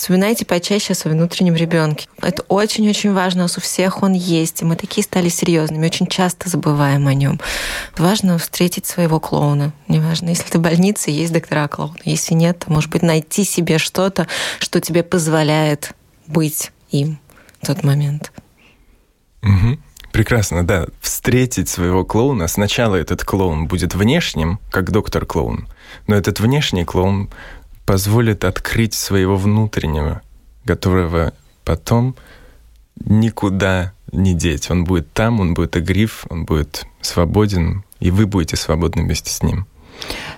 Вспоминайте 0.00 0.46
почаще 0.46 0.94
о 0.94 0.96
своем 0.96 1.18
внутреннем 1.18 1.54
ребенке. 1.54 2.08
Это 2.22 2.40
очень-очень 2.48 3.12
важно. 3.12 3.42
У 3.42 3.44
нас 3.44 3.58
у 3.58 3.60
всех 3.60 4.02
он 4.02 4.14
есть. 4.14 4.62
И 4.62 4.64
мы 4.64 4.74
такие 4.74 5.04
стали 5.04 5.28
серьезными, 5.28 5.84
очень 5.84 6.06
часто 6.06 6.48
забываем 6.48 7.06
о 7.06 7.12
нем. 7.12 7.38
Важно 7.98 8.38
встретить 8.38 8.86
своего 8.86 9.20
клоуна. 9.20 9.74
Неважно, 9.88 10.30
если 10.30 10.48
ты 10.48 10.58
в 10.58 10.62
больнице, 10.62 11.10
есть 11.10 11.34
доктора 11.34 11.68
клоуна. 11.68 11.98
Если 12.06 12.32
нет, 12.32 12.60
то, 12.60 12.72
может 12.72 12.88
быть, 12.88 13.02
найти 13.02 13.44
себе 13.44 13.76
что-то, 13.76 14.26
что 14.58 14.80
тебе 14.80 15.02
позволяет 15.02 15.92
быть 16.26 16.72
им 16.90 17.18
в 17.60 17.66
тот 17.66 17.82
момент. 17.82 18.32
Угу. 19.42 19.78
Прекрасно, 20.12 20.66
да. 20.66 20.86
Встретить 21.02 21.68
своего 21.68 22.06
клоуна. 22.06 22.48
Сначала 22.48 22.96
этот 22.96 23.22
клоун 23.22 23.66
будет 23.66 23.94
внешним, 23.94 24.60
как 24.70 24.92
доктор 24.92 25.26
клоун, 25.26 25.68
но 26.06 26.16
этот 26.16 26.40
внешний 26.40 26.84
клоун 26.84 27.28
позволит 27.90 28.44
открыть 28.44 28.94
своего 28.94 29.34
внутреннего, 29.34 30.22
которого 30.64 31.32
потом 31.64 32.14
никуда 33.04 33.94
не 34.12 34.32
деть. 34.32 34.70
Он 34.70 34.84
будет 34.84 35.12
там, 35.12 35.40
он 35.40 35.54
будет 35.54 35.76
игрив, 35.76 36.24
он 36.30 36.44
будет 36.44 36.86
свободен, 37.00 37.82
и 37.98 38.12
вы 38.12 38.28
будете 38.28 38.56
свободны 38.56 39.02
вместе 39.02 39.32
с 39.32 39.42
ним. 39.42 39.66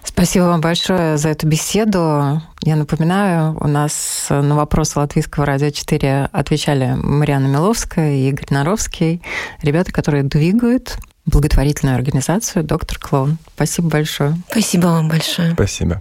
Спасибо 0.02 0.44
вам 0.44 0.62
большое 0.62 1.18
за 1.18 1.28
эту 1.28 1.46
беседу. 1.46 2.40
Я 2.62 2.76
напоминаю, 2.76 3.54
у 3.60 3.68
нас 3.68 4.28
на 4.30 4.56
вопросы 4.56 4.98
Латвийского 4.98 5.44
радио 5.44 5.68
4 5.68 6.30
отвечали 6.32 6.94
Мариана 6.96 7.48
Миловская 7.48 8.14
и 8.14 8.30
Игорь 8.30 8.46
Наровский, 8.48 9.20
ребята, 9.60 9.92
которые 9.92 10.22
двигают 10.22 10.96
благотворительную 11.26 11.96
организацию 11.96 12.64
«Доктор 12.64 12.98
Клоун». 12.98 13.36
Спасибо 13.54 13.90
большое. 13.90 14.38
Спасибо 14.50 14.86
вам 14.86 15.10
большое. 15.10 15.52
Спасибо. 15.52 16.00